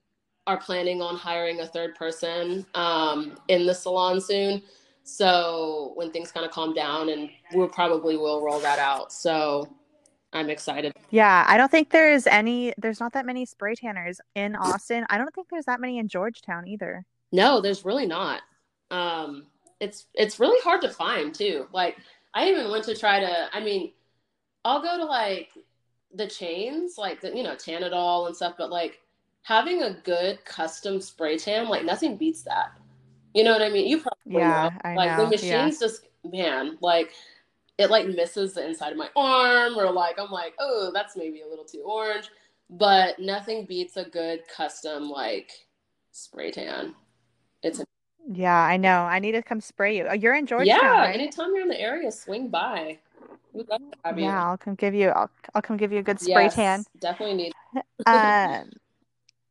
[0.47, 4.63] are planning on hiring a third person um, in the salon soon.
[5.05, 9.13] So when things kind of calm down, and we'll probably will roll that out.
[9.13, 9.69] So
[10.33, 10.95] I'm excited.
[11.11, 15.19] yeah i don't think there's any there's not that many spray tanners in austin i
[15.19, 18.41] don't think there's that many in georgetown either No, there's really not.
[18.91, 19.45] Um,
[19.83, 21.69] it's it's really hard to find too.
[21.75, 21.99] Like
[22.35, 23.51] I even went to try to.
[23.55, 23.93] I mean,
[24.65, 25.51] I'll go to like
[26.15, 29.01] the chains, like the you know Tanadol and stuff, but like
[29.45, 32.73] having a good custom spray tan, like nothing beats that.
[33.35, 33.89] You know what I mean?
[33.89, 34.71] You probably Yeah, know.
[34.85, 35.71] I like know, the yeah.
[35.71, 37.13] machines just man, like
[37.79, 41.43] it like misses the inside of my arm or like I'm like, oh, that's maybe
[41.43, 42.31] a little too orange.
[42.71, 45.53] But nothing beats a good custom like
[46.13, 46.95] spray tan.
[47.63, 47.81] It's
[48.35, 51.15] yeah i know i need to come spray you oh, you're in georgetown yeah, right
[51.15, 52.99] anytime you're in the area, swing by.
[53.53, 54.25] We'd love to have you.
[54.25, 56.85] yeah i'll come give you i'll, I'll come give you a good spray Yes, tan
[56.99, 57.53] definitely need.
[58.07, 58.71] um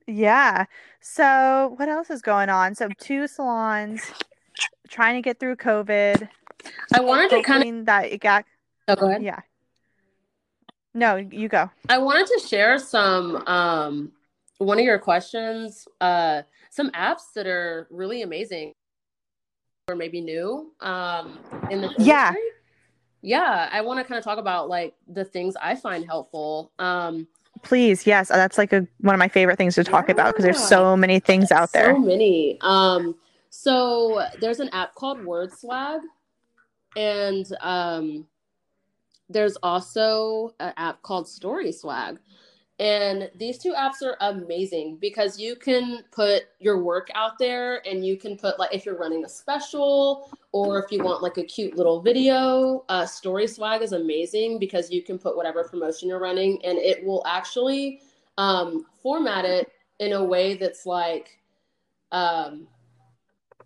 [0.07, 0.65] yeah
[0.99, 4.01] so what else is going on so two salons
[4.89, 6.27] trying to get through covid
[6.93, 7.85] I wanted to kind of.
[7.85, 8.45] that it got
[8.87, 9.23] Oh, go ahead.
[9.23, 9.39] yeah
[10.93, 13.37] no you go I wanted to share some.
[13.47, 14.11] Um,
[14.57, 15.87] one of your questions.
[15.99, 18.73] Uh, some apps that are really amazing,
[19.87, 20.71] or maybe new.
[20.79, 21.37] Um,
[21.69, 22.29] in the Yeah.
[22.29, 22.47] industry.
[23.21, 26.71] Yeah, I want to kind of talk about like the things I find helpful.
[26.79, 27.27] Um,
[27.63, 30.57] please yes that's like a, one of my favorite things to talk about because there's
[30.57, 32.57] so many things out there So many.
[32.61, 33.13] Um,
[33.51, 35.99] so there's an app called WordSwag,
[36.95, 38.25] and um,
[39.29, 42.17] there's also an app called Story Swag.
[42.81, 48.03] And these two apps are amazing because you can put your work out there and
[48.03, 51.43] you can put like if you're running a special or if you want like a
[51.43, 56.19] cute little video, uh, Story Swag is amazing because you can put whatever promotion you're
[56.19, 58.01] running and it will actually
[58.39, 61.37] um, format it in a way that's like
[62.11, 62.67] um,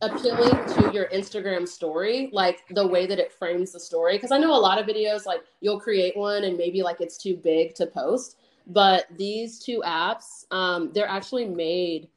[0.01, 4.17] appealing to your Instagram story, like the way that it frames the story.
[4.17, 7.17] Because I know a lot of videos, like you'll create one and maybe like it's
[7.17, 8.35] too big to post,
[8.67, 12.09] but these two apps, um, they're actually made,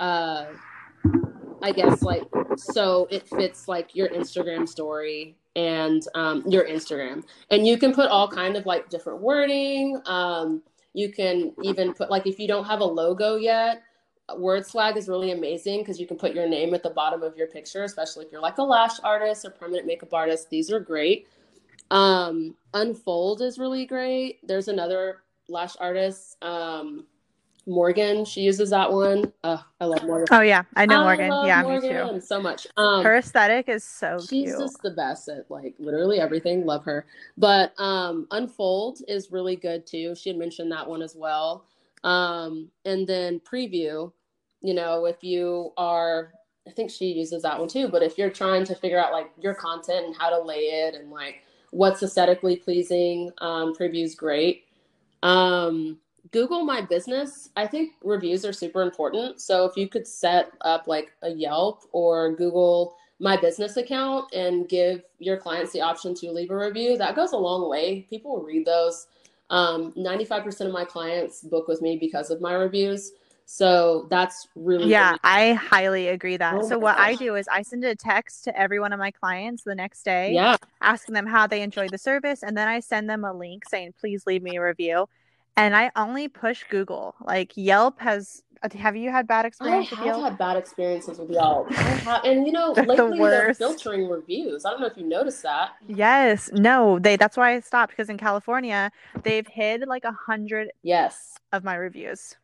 [0.00, 0.46] uh,
[1.62, 2.24] I guess, like
[2.56, 8.08] so it fits like your Instagram story and um, your Instagram, and you can put
[8.08, 10.00] all kind of like different wording.
[10.06, 10.62] Um,
[10.94, 13.82] you can even put like if you don't have a logo yet
[14.36, 17.36] word swag is really amazing because you can put your name at the bottom of
[17.36, 20.50] your picture, especially if you're like a lash artist or permanent makeup artist.
[20.50, 21.26] These are great.
[21.90, 24.46] Um, Unfold is really great.
[24.46, 27.06] There's another lash artist, um,
[27.66, 28.24] Morgan.
[28.24, 29.32] She uses that one.
[29.44, 30.26] Uh, I love Morgan.
[30.30, 31.28] Oh yeah, I know Morgan.
[31.28, 32.20] love yeah, Morgan me too.
[32.20, 32.66] so much.
[32.76, 34.58] Um, Her aesthetic is so she's cute.
[34.58, 36.66] just the best at like literally everything.
[36.66, 37.06] Love her.
[37.36, 40.14] But um, Unfold is really good too.
[40.14, 41.64] She had mentioned that one as well.
[42.04, 44.12] Um, and then Preview,
[44.60, 46.32] you know, if you are,
[46.66, 47.88] I think she uses that one too.
[47.88, 50.94] But if you're trying to figure out like your content and how to lay it
[50.94, 54.64] and like what's aesthetically pleasing, um, Preview's great.
[55.22, 55.98] Um,
[56.30, 59.40] Google My Business, I think reviews are super important.
[59.40, 64.68] So if you could set up like a Yelp or Google My Business account and
[64.68, 68.06] give your clients the option to leave a review, that goes a long way.
[68.08, 69.06] People read those.
[69.50, 73.12] Um, 95% of my clients book with me because of my reviews.
[73.46, 76.54] So that's really, Yeah, really- I highly agree that.
[76.54, 79.10] Oh so what I do is I send a text to every one of my
[79.10, 80.56] clients the next day yeah.
[80.80, 83.94] asking them how they enjoyed the service and then I send them a link saying
[84.00, 85.08] please leave me a review.
[85.56, 87.14] And I only push Google.
[87.20, 89.92] Like Yelp has uh, have you had bad experiences?
[89.92, 90.22] I have Yelp?
[90.22, 91.70] had bad experiences with Yelp.
[91.72, 94.64] Have, and you know, They're the lately they're filtering reviews.
[94.64, 95.72] I don't know if you noticed that.
[95.88, 96.48] Yes.
[96.54, 98.90] No, they that's why I stopped because in California
[99.24, 101.34] they've hid like a hundred Yes.
[101.52, 102.36] of my reviews.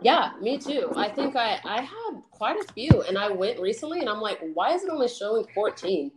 [0.00, 0.92] Yeah, me too.
[0.96, 4.40] I think I I had quite a few, and I went recently, and I'm like,
[4.54, 6.10] why is it only showing 14?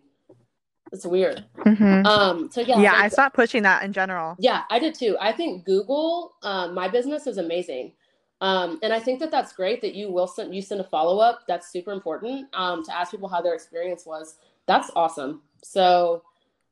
[0.92, 1.44] It's weird.
[1.58, 2.06] Mhm.
[2.06, 2.50] Um.
[2.52, 2.80] So yeah.
[2.80, 4.36] Yeah, I like- stopped pushing that in general.
[4.40, 5.18] Yeah, I did too.
[5.20, 7.94] I think Google, um, my business is amazing.
[8.42, 11.20] Um, and I think that that's great that you will send you send a follow
[11.20, 11.42] up.
[11.48, 14.36] That's super important um, to ask people how their experience was.
[14.68, 15.42] That's awesome.
[15.64, 16.24] So,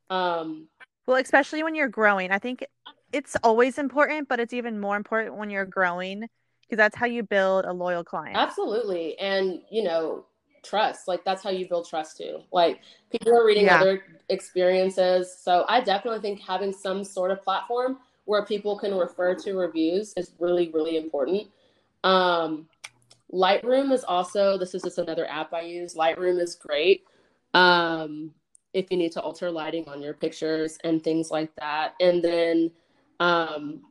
[0.10, 0.68] um,
[1.08, 2.32] Well, especially when you're growing.
[2.32, 2.66] I think
[3.14, 6.28] it's always important, but it's even more important when you're growing
[6.72, 8.36] because that's how you build a loyal client.
[8.36, 10.26] absolutely, and you know,
[10.64, 11.08] trust.
[11.08, 12.42] Like that's how you build trust too.
[12.52, 13.76] Like people are reading Yeah.
[13.76, 15.36] other experiences.
[15.40, 20.14] So I definitely think having some sort of platform where people can refer to reviews
[20.18, 21.48] is really, really important.
[22.04, 22.68] Um,
[23.34, 25.96] Lightroom is also this is just another app I use.
[25.96, 27.04] Lightroom is great.
[27.54, 28.34] Um,
[28.74, 31.96] if you need to alter lighting on your pictures and things like that.
[32.00, 32.72] And then
[33.20, 33.82] um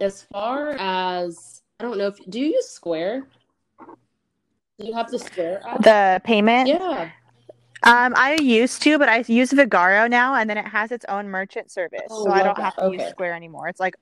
[0.00, 3.26] as far as I don't know if do you use Square?
[4.78, 5.82] Do you have the Square app?
[5.82, 6.68] The payment?
[6.68, 7.10] yeah.
[7.82, 11.28] Um, I used to, but I use Vagaro now, and then it has its own
[11.28, 12.62] merchant service, Oh, so I don't that.
[12.62, 13.66] have to use Square anymore.
[13.66, 13.96] It's like,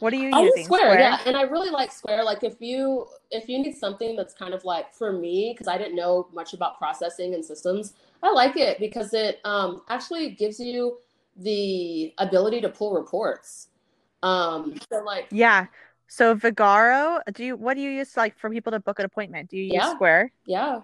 [0.00, 0.64] what are you I use using?
[0.66, 2.24] Square, yeah, and I really like Square.
[2.24, 5.78] Like if you if you need something that's kind of like for me, because I
[5.78, 10.60] didn't know much about processing and systems, I like it because it um, actually gives
[10.60, 10.98] you
[11.34, 13.68] the ability to pull reports.
[14.22, 15.64] Um, so like Yeah.
[16.12, 19.48] So Vagaro, do you what do you use like for people to book an appointment?
[19.48, 19.94] Do you use Yeah.
[19.94, 20.32] Square?
[20.44, 20.80] yeah,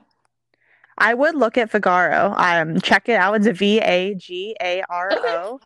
[0.96, 2.32] I would look at Vigaro.
[2.38, 3.34] Um, check it out.
[3.44, 5.60] It's V A G A R O,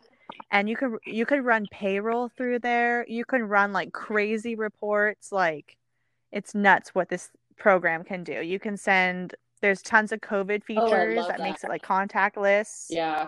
[0.49, 3.05] and you could you could run payroll through there.
[3.07, 5.31] You can run like crazy reports.
[5.31, 5.77] Like,
[6.31, 8.41] it's nuts what this program can do.
[8.41, 9.35] You can send.
[9.61, 12.87] There's tons of COVID Oh, features love that, makes it like contactless.
[12.89, 13.27] yeah,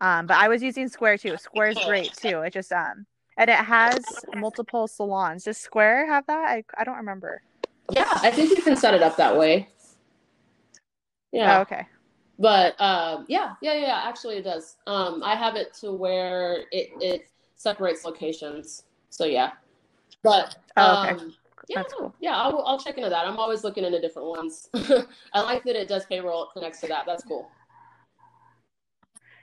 [0.00, 1.36] Um, but I was using Square too.
[1.36, 2.40] Square's great too.
[2.40, 3.06] It just um,
[3.36, 4.04] and it has
[4.36, 5.44] multiple salons.
[5.44, 6.48] Does Square have that?
[6.48, 7.42] I I don't remember.
[7.92, 8.08] yeah.
[8.16, 9.68] I think you can set it up that way.
[11.32, 11.58] Yeah.
[11.58, 11.86] Oh, okay.
[12.38, 14.76] But um, yeah, yeah, yeah, yeah, actually it does.
[14.86, 18.84] Um, I have it to where it, it separates locations.
[19.10, 19.52] So yeah.
[20.22, 21.10] But Oh, okay.
[21.22, 21.34] um,
[21.68, 22.14] yeah, cool.
[22.20, 23.26] yeah, I'll, I'll check into that.
[23.26, 24.68] I'm always looking into different ones.
[25.32, 26.44] I like that it does payroll.
[26.44, 27.04] It connects to that.
[27.06, 27.48] That's cool.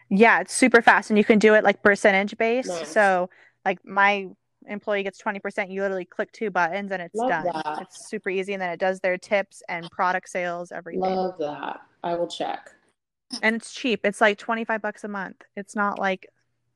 [0.10, 2.68] Yeah, it's super fast and you can do it like percentage based.
[2.70, 2.90] Nice.
[2.92, 3.30] So
[3.66, 4.28] like my
[4.68, 7.46] employee gets 20%, you literally click two buttons and it's Love done.
[7.46, 7.80] that.
[7.82, 11.02] It's super easy and then it does their tips and product sales, everything.
[11.02, 11.82] Love that.
[12.04, 12.72] I will check.
[13.42, 14.02] And it's cheap.
[14.04, 15.44] It's like 25 bucks a month.
[15.56, 16.28] It's not like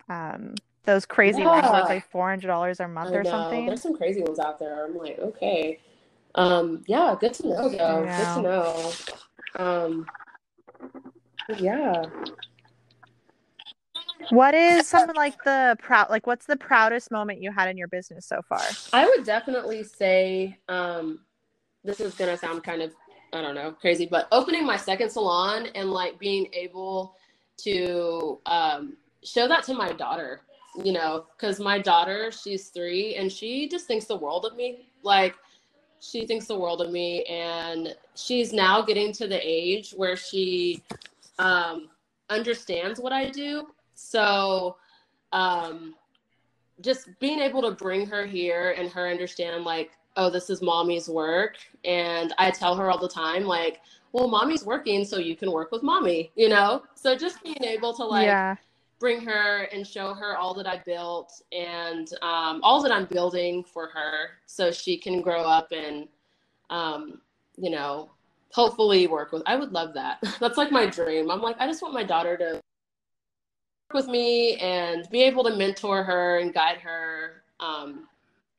[0.09, 0.55] um
[0.85, 3.29] those crazy ones it's like $400 a month I or know.
[3.29, 3.65] something.
[3.65, 4.85] There's some crazy ones out there.
[4.85, 5.79] I'm like, okay.
[6.35, 8.03] Um, yeah, good to know though.
[8.03, 8.91] Good to know.
[9.55, 10.05] Um,
[11.57, 12.03] yeah.
[14.29, 17.87] What is something like the proud like what's the proudest moment you had in your
[17.87, 18.61] business so far?
[18.91, 21.19] I would definitely say um,
[21.83, 22.93] this is going to sound kind of
[23.33, 27.15] I don't know, crazy, but opening my second salon and like being able
[27.57, 30.41] to um, show that to my daughter,
[30.83, 34.87] you know, because my daughter, she's three and she just thinks the world of me.
[35.01, 35.35] Like,
[35.99, 37.23] she thinks the world of me.
[37.23, 40.83] And she's now getting to the age where she
[41.39, 41.89] um,
[42.29, 43.67] understands what I do.
[44.03, 44.75] So,
[45.31, 45.95] um,
[46.81, 51.07] just being able to bring her here and her understand, like, oh, this is mommy's
[51.07, 51.55] work.
[51.85, 53.79] And I tell her all the time, like,
[54.11, 56.83] well, mommy's working, so you can work with mommy, you know?
[56.95, 58.55] So just being able to like yeah.
[58.99, 63.63] bring her and show her all that I built and um, all that I'm building
[63.63, 66.07] for her so she can grow up and,
[66.69, 67.21] um,
[67.57, 68.11] you know,
[68.51, 69.41] hopefully work with.
[69.47, 70.19] I would love that.
[70.39, 71.31] That's like my dream.
[71.31, 72.61] I'm like, I just want my daughter to
[73.91, 78.07] with me and be able to mentor her and guide her um,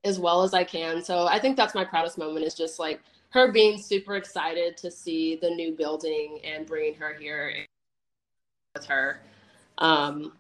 [0.05, 1.03] as well as I can.
[1.03, 3.01] So I think that's my proudest moment is just like
[3.31, 7.53] her being super excited to see the new building and bringing her here
[8.75, 9.21] with her.
[9.79, 10.33] Um,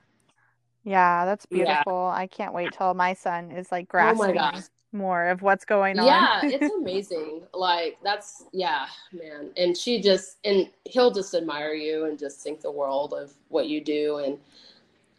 [0.84, 2.10] yeah, that's beautiful.
[2.12, 2.20] Yeah.
[2.20, 4.60] I can't wait till my son is like oh grasping oh
[4.92, 6.06] more of what's going on.
[6.06, 7.42] Yeah, it's amazing.
[7.52, 9.50] like that's yeah, man.
[9.56, 13.68] And she just and he'll just admire you and just think the world of what
[13.68, 14.38] you do and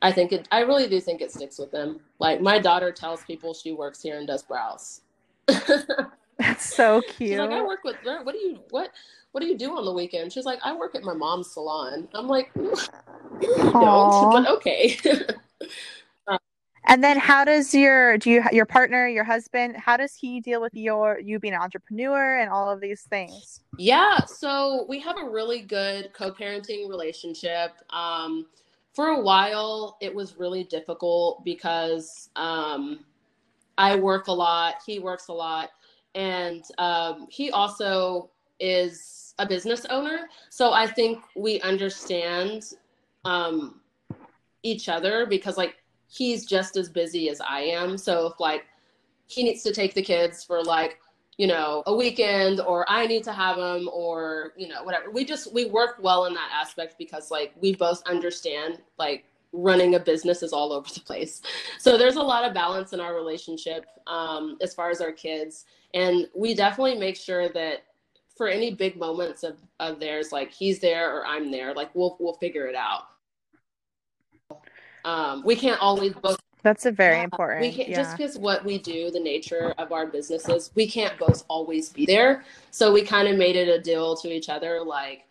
[0.05, 0.47] I think it.
[0.51, 1.99] I really do think it sticks with them.
[2.19, 5.01] Like my daughter tells people she works here and does brows.
[5.47, 7.17] That's so cute.
[7.31, 7.95] She's like, I work with.
[8.03, 8.91] What do you what?
[9.31, 10.31] What do you do on the weekend?
[10.31, 12.07] She's like, I work at my mom's salon.
[12.13, 12.85] I'm like, don't,
[13.41, 14.99] but okay.
[16.87, 20.61] and then, how does your do you your partner, your husband, how does he deal
[20.61, 23.61] with your you being an entrepreneur and all of these things?
[23.79, 27.71] Yeah, so we have a really good co-parenting relationship.
[27.89, 28.45] Um,
[28.95, 33.01] for a while it was really difficult because um,
[33.77, 35.69] I work a lot, he works a lot,
[36.15, 38.29] and um, he also
[38.59, 40.29] is a business owner.
[40.49, 42.73] So I think we understand
[43.25, 43.81] um,
[44.63, 45.75] each other because like
[46.07, 47.97] he's just as busy as I am.
[47.97, 48.65] So if like
[49.27, 50.99] he needs to take the kids for like
[51.37, 55.11] you know a weekend or i need to have them or you know whatever.
[55.11, 59.95] We just we work well in that aspect because like we both understand like running
[59.95, 61.41] a business is all over the place.
[61.79, 65.65] So there's a lot of balance in our relationship um, as far as our kids.
[65.93, 67.85] And we definitely make sure that
[68.35, 72.17] for any big moments of, of theirs like he's there or i'm there like we'll
[72.19, 73.07] we'll figure it out.
[75.05, 77.61] Um, we can't always both that's a very yeah, important.
[77.61, 77.97] We can, yeah.
[77.97, 82.07] just because what we do, the nature of our businesses, we can't both always be
[82.07, 82.43] there.
[82.71, 85.27] So we kind of made it a deal to each other, like,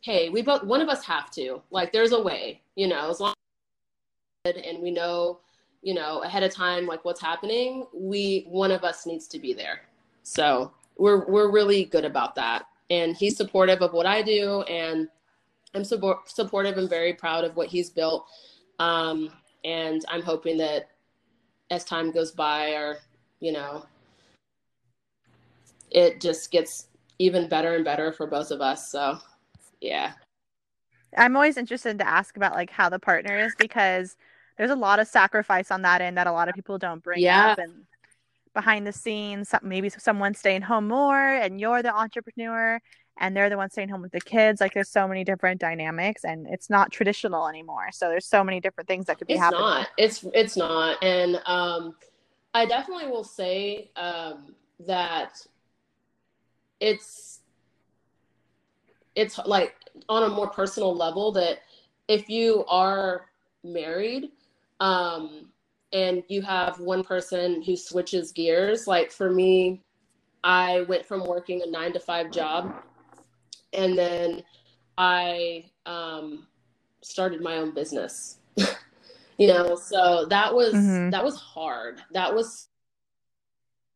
[0.00, 1.60] hey, we both one of us have to.
[1.70, 3.34] Like, there's a way, you know, as long
[4.46, 5.40] as and we know,
[5.82, 9.52] you know, ahead of time, like what's happening, we one of us needs to be
[9.52, 9.82] there.
[10.22, 15.06] So we're we're really good about that, and he's supportive of what I do, and
[15.74, 18.26] I'm support, supportive and very proud of what he's built.
[18.78, 19.30] Um,
[19.68, 20.88] and i'm hoping that
[21.70, 22.96] as time goes by or
[23.40, 23.84] you know
[25.90, 26.86] it just gets
[27.18, 29.18] even better and better for both of us so
[29.80, 30.12] yeah
[31.16, 34.16] i'm always interested to ask about like how the partner is because
[34.56, 37.20] there's a lot of sacrifice on that end that a lot of people don't bring
[37.20, 37.52] yeah.
[37.52, 37.84] up and
[38.54, 42.80] behind the scenes maybe someone's staying home more and you're the entrepreneur
[43.20, 44.60] and they're the ones staying home with the kids.
[44.60, 47.88] Like there's so many different dynamics and it's not traditional anymore.
[47.92, 49.60] So there's so many different things that could be happening.
[49.96, 50.32] it's happening.
[50.32, 50.36] Not.
[50.36, 51.02] It's it's not.
[51.02, 51.94] And um
[52.54, 54.54] I definitely will say um
[54.86, 55.46] that
[56.80, 57.40] it's
[59.14, 59.74] it's like
[60.08, 61.58] on a more personal level that
[62.06, 63.26] if you are
[63.64, 64.30] married
[64.80, 65.50] um
[65.92, 69.82] and you have one person who switches gears like for me
[70.44, 72.82] I went from working a nine to five job
[73.72, 74.42] and then
[74.96, 76.46] I um,
[77.02, 78.38] started my own business.
[79.38, 81.10] you know, so that was mm-hmm.
[81.10, 82.02] that was hard.
[82.12, 82.68] That was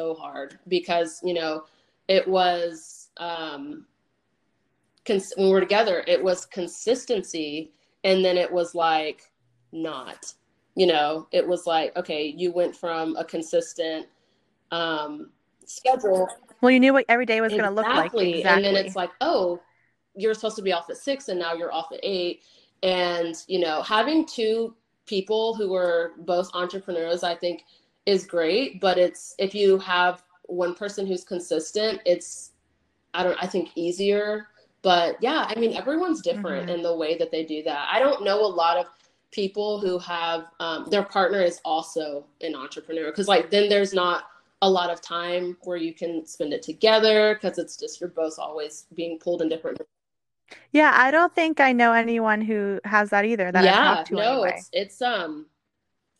[0.01, 1.65] so hard because you know
[2.09, 3.87] it was um,
[5.05, 6.05] cons- when we were together.
[6.07, 7.73] It was consistency,
[8.05, 9.31] and then it was like
[9.73, 10.33] not.
[10.75, 14.07] You know, it was like okay, you went from a consistent
[14.71, 15.31] um,
[15.67, 16.29] schedule
[16.63, 17.75] well, you knew what every day was exactly.
[17.75, 18.15] going to look like.
[18.37, 18.67] Exactly.
[18.67, 19.61] And then it's like, oh,
[20.15, 22.45] you're supposed to be off at six and now you're off at eight.
[22.83, 24.75] And, you know, having two
[25.07, 27.65] people who are both entrepreneurs, I think
[28.07, 28.81] is great.
[28.81, 32.53] But it's if you have one person who's consistent, it's,
[33.13, 34.47] I don't, I think easier.
[34.83, 36.77] But yeah, I mean, everyone's different mm-hmm.
[36.77, 37.89] in the way that they do that.
[37.91, 38.87] I don't know a lot of
[39.33, 44.25] people who have um, their partner is also an entrepreneur because like then there's not
[44.63, 48.39] a lot of time where you can spend it together because it's just you're both
[48.39, 49.79] always being pulled in different
[50.73, 54.43] Yeah, I don't think I know anyone who has that either that yeah to no
[54.45, 54.55] anyway.
[54.57, 55.47] it's it's um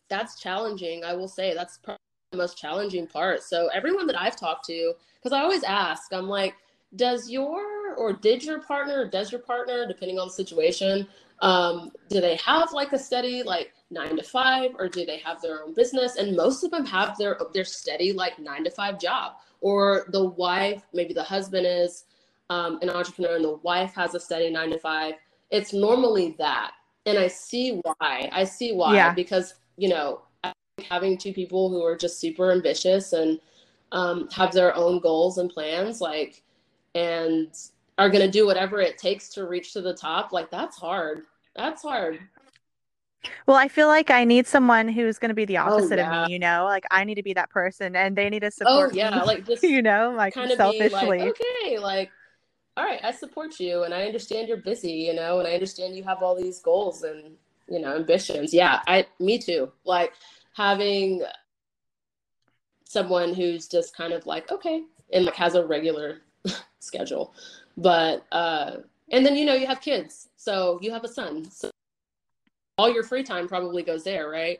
[0.09, 1.97] that's challenging i will say that's probably
[2.31, 6.27] the most challenging part so everyone that i've talked to because i always ask i'm
[6.27, 6.55] like
[6.95, 11.07] does your or did your partner does your partner depending on the situation
[11.41, 15.41] um, do they have like a steady like nine to five or do they have
[15.41, 16.15] their own business?
[16.17, 19.33] And most of them have their their steady like nine to five job.
[19.61, 22.05] Or the wife maybe the husband is
[22.49, 25.15] um, an entrepreneur and the wife has a steady nine to five.
[25.51, 26.71] It's normally that.
[27.05, 28.29] And i see why.
[28.31, 28.95] I see why.
[28.95, 29.13] Yeah.
[29.13, 30.21] because you know
[30.89, 33.39] having two people who are just super ambitious and
[33.91, 36.41] um, have their own goals and plans like
[36.95, 37.53] and
[37.99, 41.25] are going to do whatever it takes to reach to the top like that's hard.
[41.55, 42.19] That's hard
[43.47, 46.23] Well, I feel like I need someone who's going to be the Oh, opposite yeah.
[46.23, 46.65] of me, you know?
[46.65, 49.19] Like I need to be that person and they need to support oh support yeah
[49.19, 51.19] me, like just you know, like kind of selfishly.
[51.19, 52.11] like okay like
[52.75, 55.95] all right i support you and i understand you're busy you know and i understand
[55.95, 57.35] you have all these goals and
[57.69, 60.13] you know ambitions yeah i me too like
[60.55, 61.21] having
[62.83, 64.81] someone who's just kind of like okay
[65.13, 66.21] and like has a regular
[66.79, 67.33] schedule
[67.77, 68.77] but uh
[69.11, 71.69] and then you know you have kids so you have a son so
[72.77, 74.59] all your free time probably goes there right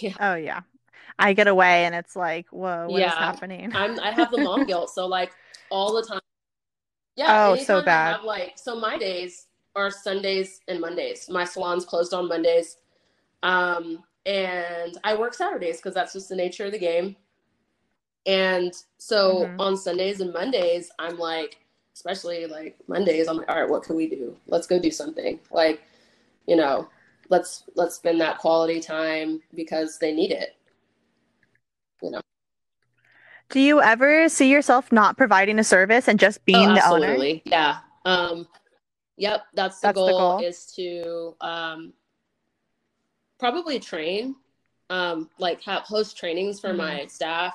[0.00, 0.60] yeah Oh yeah.
[1.18, 3.16] I get away and it's like, whoa, what is Yeah.
[3.16, 3.72] happening?
[3.74, 5.32] I'm I have the mom guilt, so like
[5.70, 6.20] all the time.
[7.16, 8.16] Yeah, Oh, so bad.
[8.16, 9.46] have like so my days
[9.76, 11.28] are Sundays and Mondays.
[11.30, 12.78] My salon's closed on Mondays.
[13.42, 17.16] Um and I work Saturdays because that's just the nature of the game.
[18.26, 19.60] And so Mhm.
[19.60, 21.58] on Sundays and Mondays, I'm like,
[21.94, 24.36] especially like Mondays, I'm like, all right, what can we do?
[24.46, 25.40] Let's go do something.
[25.50, 25.82] Like,
[26.46, 26.88] you know,
[27.28, 30.56] let's let's spend that quality time because they need it.
[32.02, 32.20] You know.
[33.50, 37.40] Do you ever see yourself not providing a service and just being oh, the owner?
[37.44, 37.78] Yeah.
[38.04, 38.46] Um,
[39.16, 39.42] yep.
[39.54, 40.44] That's the, That's the goal, goal.
[40.46, 41.92] is to um,
[43.40, 44.36] probably train,
[44.88, 46.76] um, like have host trainings for Mhm.
[46.76, 47.54] my staff,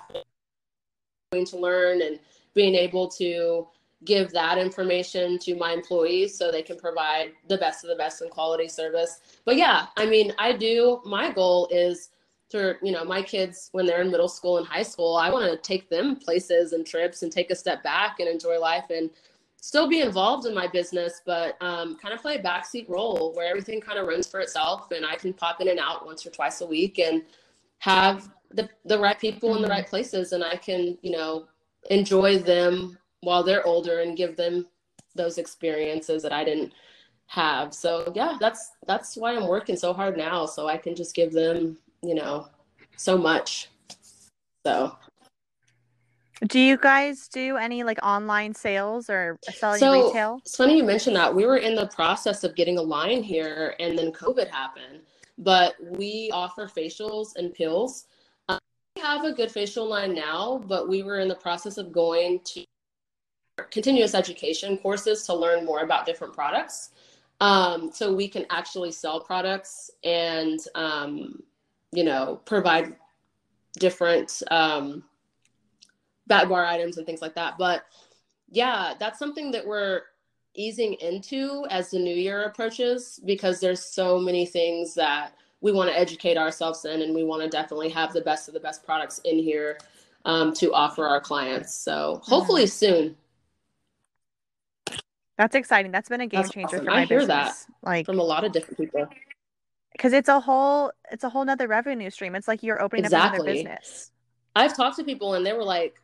[1.31, 2.19] going to learn and
[2.53, 3.67] being able to
[4.05, 8.21] give that information to my employees so they can provide the best of the best
[8.21, 9.19] and quality service.
[9.45, 11.01] But yeah, I mean, I do.
[11.05, 12.09] My goal is
[12.49, 15.51] to, you know, my kids when they're in middle school and high school, I want
[15.51, 19.09] to take them places and trips and take a step back and enjoy life and
[19.59, 23.49] still be involved in my business, but um, kind of play a backseat role where
[23.49, 26.29] everything kind of runs for itself and I can pop in and out once or
[26.29, 27.23] twice a week and
[27.79, 29.71] have the, the right people in the Mhm.
[29.71, 31.47] right places and I can, you know,
[31.89, 34.67] enjoy them while they're older and give them
[35.15, 36.71] those experiences that I didn't
[37.27, 37.73] have.
[37.73, 41.31] So yeah, that's that's why I'm working so hard now so I can just give
[41.31, 42.47] them, you know,
[42.97, 43.69] so much.
[44.65, 44.95] So
[46.47, 50.39] Do you guys do any like online sales or selling So retail?
[50.45, 51.33] it's funny you mentioned that.
[51.33, 55.01] We were in the process of getting a line here, and then COVID happened.
[55.37, 58.05] But we offer facials and peels.
[58.49, 58.59] Um,
[58.95, 62.39] we have a good facial line now, but we were in the process of going
[62.53, 62.63] to
[63.63, 66.91] continuous education courses to learn more about different products.
[67.41, 71.41] Um, so we can actually sell products and, um,
[71.91, 72.95] you know, provide
[73.77, 75.03] different um,
[76.27, 77.57] back bar items and things like that.
[77.57, 77.83] But
[78.49, 80.03] yeah, that's something that we're
[80.53, 85.89] easing into as the new year approaches because there's so many things that we want
[85.89, 88.85] to educate ourselves in and we want to definitely have the best of the best
[88.85, 89.77] products in here
[90.23, 91.75] um, to offer our clients.
[91.75, 93.15] So hopefully soon
[95.37, 95.91] That's exciting.
[95.91, 96.85] That's been a game That's changer awesome.
[96.85, 97.55] for my I hear that.
[97.83, 99.07] Like, from a lot of different people.
[99.91, 102.35] because it's a whole, it's a whole nother revenue stream.
[102.35, 104.11] It's like you're opening up another business.
[104.55, 105.95] I've talked to people and they were like,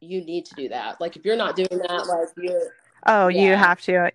[0.00, 0.98] you need to do that.
[1.00, 2.72] Like if you're not doing that, like you're
[3.06, 4.10] Oh, you have to.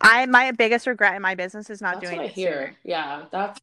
[0.00, 2.52] I my biggest regret in my business is not that's doing what I it hear.
[2.52, 2.76] sooner.
[2.84, 3.58] Yeah, that's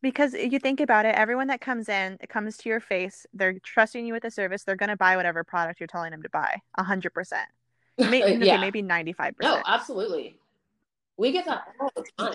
[0.00, 3.58] Because you think about it, everyone that comes in, it comes to your face, they're
[3.60, 6.60] trusting you with the service, they're gonna buy whatever product you're telling them to buy.
[6.78, 7.48] A hundred percent.
[7.98, 8.58] Maybe yeah.
[8.58, 9.34] maybe 95%.
[9.42, 10.36] No, absolutely.
[11.16, 12.34] We get that all the time.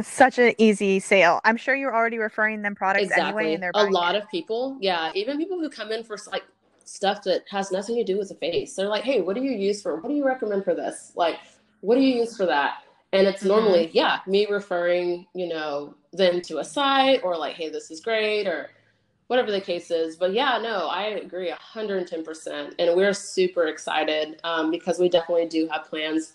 [0.00, 1.40] Such an easy sale.
[1.44, 3.54] I'm sure you're already referring them products anyway, Exactly.
[3.54, 4.22] and they're A lot it.
[4.22, 6.44] of people, yeah, even people who come in for like
[6.84, 8.74] stuff that has nothing to do with the face.
[8.74, 9.96] They're like, "Hey, what do you use for?
[9.96, 11.12] What do you recommend for this?
[11.14, 11.38] Like,
[11.80, 13.48] what do you use for that?" And it's Mhm.
[13.48, 18.00] normally, yeah, me referring, you know, them to a site or like, "Hey, this is
[18.00, 18.70] great," or
[19.32, 20.14] whatever the case is.
[20.16, 22.74] But yeah, no, I agree 110%.
[22.78, 26.34] And we're super excited um, because we definitely do have plans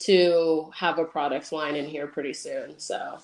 [0.00, 2.78] to have a product line in here pretty soon.
[2.78, 3.18] So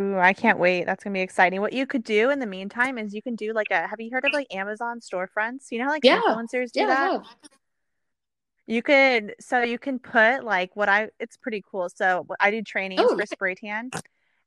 [0.00, 0.86] Ooh, I can't wait.
[0.86, 1.60] That's gonna be exciting.
[1.60, 4.08] What you could do in the meantime is you can do like a have you
[4.10, 5.70] heard of like Amazon storefronts?
[5.70, 6.20] You know how like Yeah.
[6.22, 7.26] influencers do Yeah, I that?
[8.66, 11.90] You could so you can put like what I it's pretty cool.
[11.90, 13.90] So I do trainings Oh, for spray tan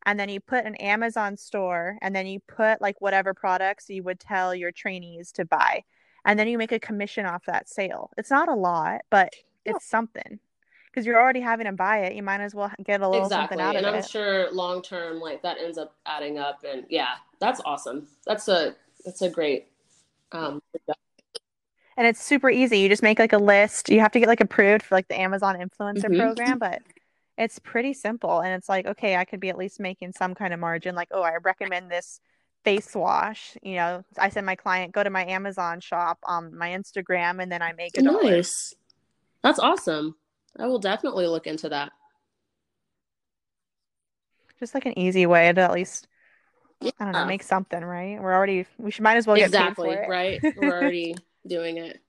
[0.06, 4.04] and then you put an Amazon store and then you put like whatever products you
[4.04, 5.84] would tell your trainees to buy.
[6.26, 8.10] And then you make a commission off that sale.
[8.18, 9.34] It's not a lot, but
[9.66, 9.74] Yeah.
[9.76, 10.40] it's something.
[10.86, 13.58] Because you're already having them buy it, you might as well get a little Exactly.
[13.58, 13.98] something out And of I'm it.
[13.98, 16.64] And I'm sure long term, like that ends up adding up.
[16.64, 18.08] And yeah, that's awesome.
[18.26, 19.68] That's a that's a great
[20.32, 20.62] um
[21.98, 22.80] And it's super easy.
[22.80, 23.90] You just make like a list.
[23.90, 26.20] You have to get like approved for like the Amazon influencer Mhm.
[26.20, 26.82] program, but
[27.38, 28.42] it's pretty simple.
[28.42, 30.96] And it's like, okay, I could be at least making some kind of margin.
[30.96, 32.20] Like, oh, I recommend this
[32.64, 33.58] face wash.
[33.62, 37.52] You know, I send my client go to my Amazon shop on my Instagram, and
[37.52, 38.24] then I make a dollar.
[38.24, 38.74] nice.
[39.42, 40.16] That's awesome.
[40.58, 41.92] I will definitely look into that.
[44.60, 46.08] Just like an easy way to at least,
[46.80, 46.92] yeah.
[47.00, 48.22] I don't know, make something, right?
[48.22, 50.08] We're already, we should might as well get exactly, it.
[50.08, 50.42] right?
[50.58, 51.16] We're already
[51.46, 52.00] doing it.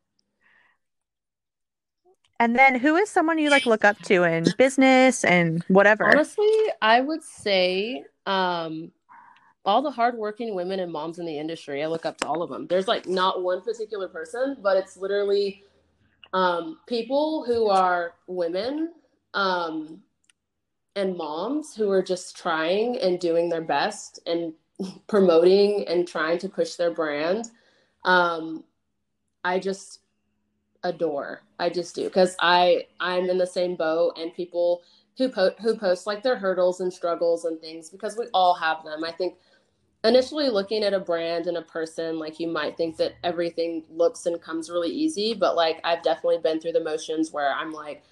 [2.41, 6.07] And then who is someone you like look up to in business and whatever?
[6.07, 6.51] Honestly,
[6.83, 8.91] I would say um,
[9.65, 11.83] all the hardworking women and moms in the industry.
[11.83, 12.67] I look up to all of them.
[12.67, 15.63] There's like not one particular person, but it's literally
[16.33, 18.93] um, people who are women
[19.33, 20.03] um,
[20.97, 24.53] and moms who are just trying and doing their best and
[25.07, 27.49] promoting and trying to push their brand.
[28.05, 28.65] Um,
[29.45, 30.01] I just
[30.85, 31.43] adore.
[31.59, 34.83] I just do because I I'm in the same boat and people
[35.19, 38.85] who po- who post like their hurdles and struggles and things because we all have
[38.85, 39.03] them.
[39.03, 39.35] I think
[40.05, 44.27] initially looking at a brand and a person like you might think that everything looks
[44.27, 48.03] and comes really easy, but like I've definitely been through the motions where I'm like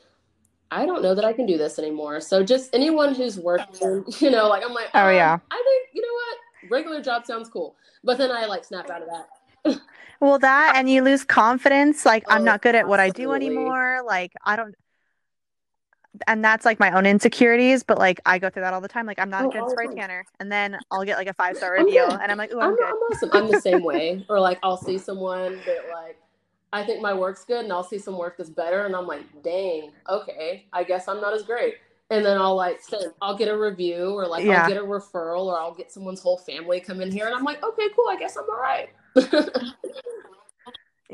[0.71, 2.19] I don't know that I can do this anymore.
[2.21, 5.39] So just anyone who's working, you know, like I'm like, Oh, um, yeah.
[5.51, 9.03] I think you know what, regular job sounds cool, but then I like snap out
[9.03, 9.81] of that.
[10.23, 12.07] Well, that and you lose confidence.
[12.07, 14.03] Like, I'm Oh, not good at what I do anymore.
[14.07, 14.75] Like, I don't.
[16.27, 19.07] And that's like my own insecurities, but like I go through that all the time.
[19.07, 19.97] Like, I'm not Oh, a good spray time.
[19.97, 20.27] tanner.
[20.41, 22.21] And then I'll get like a five star review, good.
[22.21, 22.77] and I'm like, ooh, I'm, I'm.
[22.89, 23.31] I'm awesome.
[23.33, 24.25] I'm the same way.
[24.29, 26.19] Or like I'll see someone that like
[26.73, 29.25] I think my work's good and I'll see some work that's better and I'm like,
[29.43, 31.77] dang, okay, I guess I'm not as great.
[32.11, 34.49] And then I'll like send I'll get a review or like Yeah.
[34.49, 37.45] I'll get a referral or I'll get someone's whole family come in here and I'm
[37.45, 38.91] like, okay, cool, I guess I'm all right.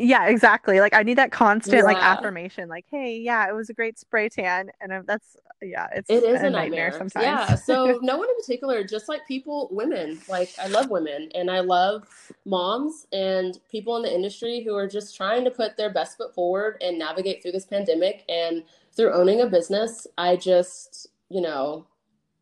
[0.00, 0.78] Yeah, exactly.
[0.80, 2.68] Like, I need that constant like affirmation.
[2.68, 6.22] Like, hey, yeah, it was a great spray tan, and I'm- that's yeah, it's It
[6.22, 6.98] is a a nightmare, nightmare.
[6.98, 7.50] sometimes.
[7.50, 7.54] Yeah.
[7.56, 10.20] So no one in particular, just like people, women.
[10.28, 12.08] Like I love women and I love
[12.44, 16.32] moms and people in the industry who are just trying to put their best foot
[16.32, 18.62] forward and navigate through this pandemic and
[18.92, 20.06] through owning a business.
[20.16, 21.84] I just, you know,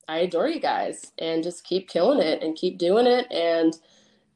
[0.07, 3.78] I adore you guys and just keep killing it and keep doing it and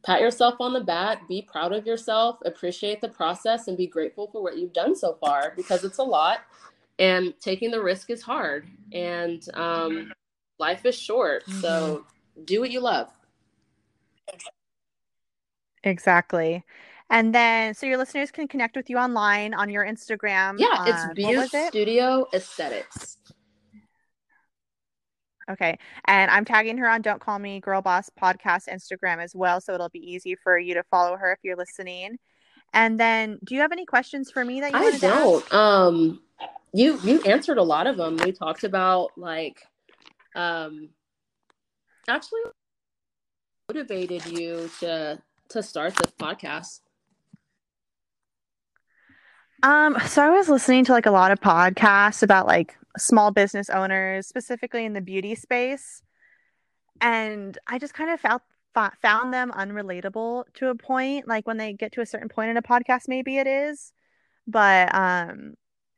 [0.02, 4.28] pat yourself on the back, be proud of yourself, appreciate the process and be grateful
[4.30, 6.40] for what you've done so far because it's a lot
[6.98, 10.12] and taking the risk is hard and um,
[10.58, 12.04] life is short so
[12.44, 13.08] do what you love
[15.82, 16.62] Exactly.
[17.08, 20.56] And then, so your listeners can connect with you online on your Instagram.
[20.58, 21.68] yeah it's on- what Butte was it?
[21.68, 23.16] studio aesthetics
[25.50, 25.78] Okay.
[26.06, 29.60] And I'm tagging her on Don't Call Me Girl Boss podcast Instagram as well.
[29.60, 32.18] So it'll be easy for you to follow her if you're listening.
[32.72, 35.18] And then, do you have any questions for me that you i wanted to ask?
[35.18, 36.20] don't um
[36.72, 39.60] you you answered a lot of them we talked about like
[40.36, 40.88] um
[42.08, 42.40] actually
[43.68, 46.80] motivated you to to start this podcast
[49.62, 53.70] Um, so I was listening to like a lot of podcasts about like small business
[53.70, 56.02] owners, specifically in the beauty space,
[57.00, 58.42] and I just kind of felt
[59.02, 61.26] found them unrelatable to a point.
[61.26, 63.92] Like when they get to a certain point in a podcast, maybe it is,
[64.46, 65.54] but um,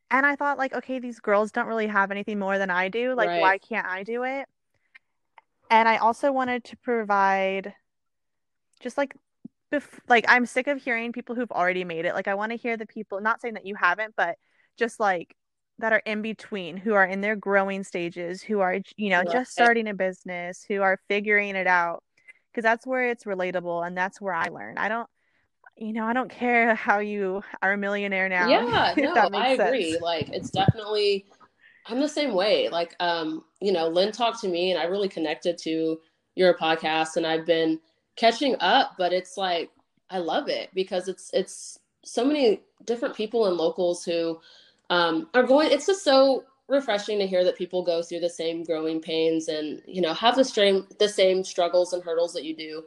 [0.09, 3.15] and I thought like, okay, these girls don't really have anything more than I do.
[3.15, 3.41] Like, Right.
[3.41, 4.47] why can't I do it?
[5.69, 7.73] And I also wanted to provide
[8.79, 9.15] just like
[9.71, 12.13] bef- like I'm sick of hearing people who've already made it.
[12.13, 14.37] Like I want to hear the people, not saying that you haven't, but
[14.77, 15.35] just like
[15.79, 19.31] that are in between, who are in their growing stages, who are you know Right.
[19.31, 22.03] just starting a business, who are figuring it out,
[22.51, 24.77] because that's where it's relatable and that's where I learn.
[24.77, 25.07] I don't,
[25.77, 28.47] you know, I don't care how you are a millionaire now.
[28.49, 29.61] Yeah, no, I sense.
[29.67, 29.97] agree.
[30.01, 31.25] Like it's definitely
[31.85, 32.69] I'm the same way.
[32.69, 35.99] Like um, you know, Lynn talked to me and I really connected to
[36.35, 37.79] your podcast and I've been
[38.15, 39.69] catching up, but it's like
[40.09, 44.39] I love it because it's it's so many different people and locals who
[44.89, 48.63] um are going it's just so refreshing to hear that people go through the same
[48.63, 52.55] growing pains and you know have the same the same struggles and hurdles that you
[52.55, 52.83] do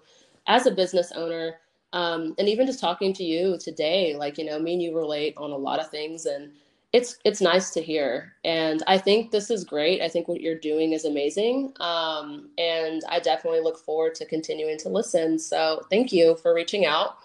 [0.47, 1.57] as a business owner.
[1.93, 5.35] Um, and even just talking to you today like you know me and you relate
[5.37, 6.53] on a lot of things and
[6.93, 8.33] it's it's nice to hear.
[8.45, 10.03] And i think this is great.
[10.03, 11.73] I think what you're doing is amazing.
[11.81, 15.39] Um, and i definitely look forward to continuing to listen.
[15.39, 17.19] So thank you for reaching out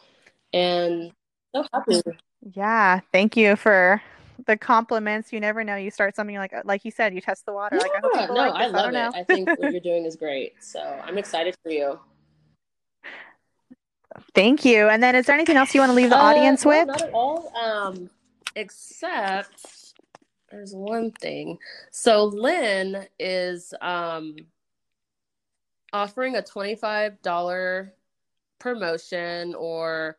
[0.53, 1.11] and
[1.55, 2.01] so happy.
[2.53, 4.01] Yeah, thank you for
[4.45, 5.31] the compliments.
[5.33, 5.75] You never know.
[5.75, 7.77] You start something like like you said, you test the water.
[7.77, 8.63] Like I Yeah, no like i.
[8.63, 9.11] I love don't it know.
[9.13, 11.99] i think what you're doing is great so i'm excited for you
[14.35, 14.89] Thank you.
[14.89, 16.87] And then is there anything else you want to leave the Uh, audience no, with?
[16.87, 17.51] not at all.
[17.55, 18.09] Um,
[18.55, 19.93] except
[20.51, 21.57] there's one thing.
[21.91, 24.35] So Lynn is um
[25.93, 27.91] offering a $25
[28.59, 30.17] promotion or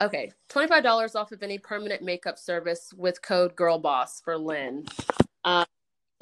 [0.00, 4.86] okay, $25 off of any permanent makeup service with code GIRLBOSS for Lynn.
[5.44, 5.64] Um,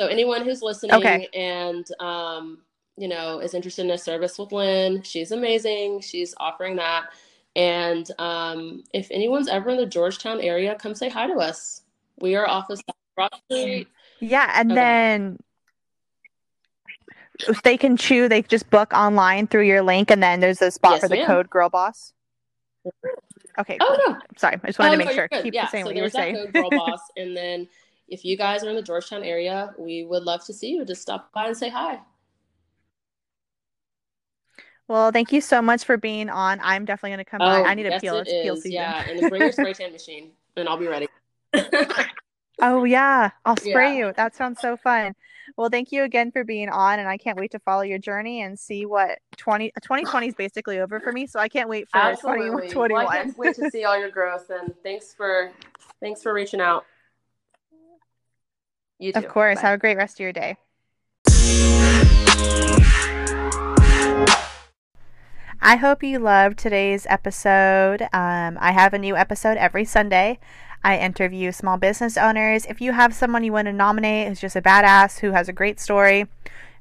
[0.00, 1.28] so anyone who's listening Okay.
[1.34, 2.58] and um,
[2.96, 6.00] you know is interested in a service with Lynn, she's amazing.
[6.00, 7.06] She's offering that.
[7.56, 11.82] And um, if anyone's ever in the Georgetown area, come say hi to us.
[12.18, 13.88] We are off of South Broad Street.
[14.20, 14.80] Yeah, and Okay.
[14.80, 15.38] then
[17.48, 20.70] if they can choose, they just book online through your link, and then there's a
[20.70, 21.26] spot Yes, for the ma'am.
[21.26, 22.12] code Girl Boss.
[23.58, 24.14] Okay, Oh cool.
[24.14, 25.28] no, Sorry, I just wanted Oh, to make no, sure.
[25.28, 26.34] Keep yeah, saying so what you were saying.
[26.34, 27.68] code Girl Boss, and then
[28.08, 30.84] if you guys are in the Georgetown area, we would love to see you.
[30.84, 32.00] Just stop by and say hi.
[34.86, 36.60] Well, thank you so much for being on.
[36.62, 37.60] I'm definitely going to come by.
[37.60, 38.18] Oh, I need a yes, peel.
[38.18, 38.72] it It's peel season.
[38.72, 41.08] Yeah, and bring your spray tan machine, and I'll be ready.
[42.60, 44.06] Oh yeah, I'll spray Yeah.
[44.08, 44.12] you.
[44.16, 45.14] That sounds so fun.
[45.56, 48.42] Well, thank you again for being on, and I can't wait to follow your journey
[48.42, 51.26] and see what 20 2020 is basically over for me.
[51.26, 52.50] So I can't wait for Absolutely.
[52.50, 53.06] Well, I 2021.
[53.12, 55.50] can't wait to see all your growth, and thanks for
[56.00, 56.86] thanks for reaching out.
[58.98, 59.18] You too.
[59.18, 59.56] Of course.
[59.56, 59.62] Bye.
[59.62, 60.56] Have a great rest of your day.
[65.66, 68.02] I hope you loved today's episode.
[68.12, 70.38] Um, I have a new episode every Sunday.
[70.84, 72.66] I interview small business owners.
[72.66, 75.52] If you have someone you want to nominate who's just a badass, who has a
[75.52, 76.26] great story,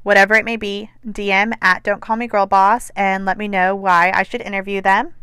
[0.04, 3.76] whatever it may be, DM at Don't Call Me Girl Boss and let me know
[3.76, 5.14] why I should interview them.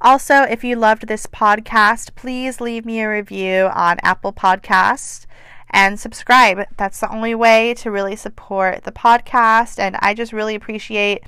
[0.00, 5.24] Also, if you loved this podcast, please leave me a review on Apple Podcasts
[5.70, 6.66] and subscribe.
[6.76, 9.78] That's the only way to really support the podcast.
[9.78, 11.24] And I just really appreciate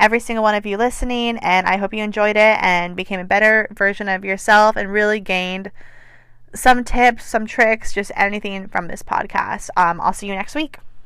[0.00, 1.38] every single one of you listening.
[1.38, 5.20] And I hope you enjoyed it and became a better version of yourself and really
[5.20, 5.70] gained
[6.54, 9.70] some tips, some tricks, just anything from this podcast.
[9.76, 10.78] Um, I'll see you next week.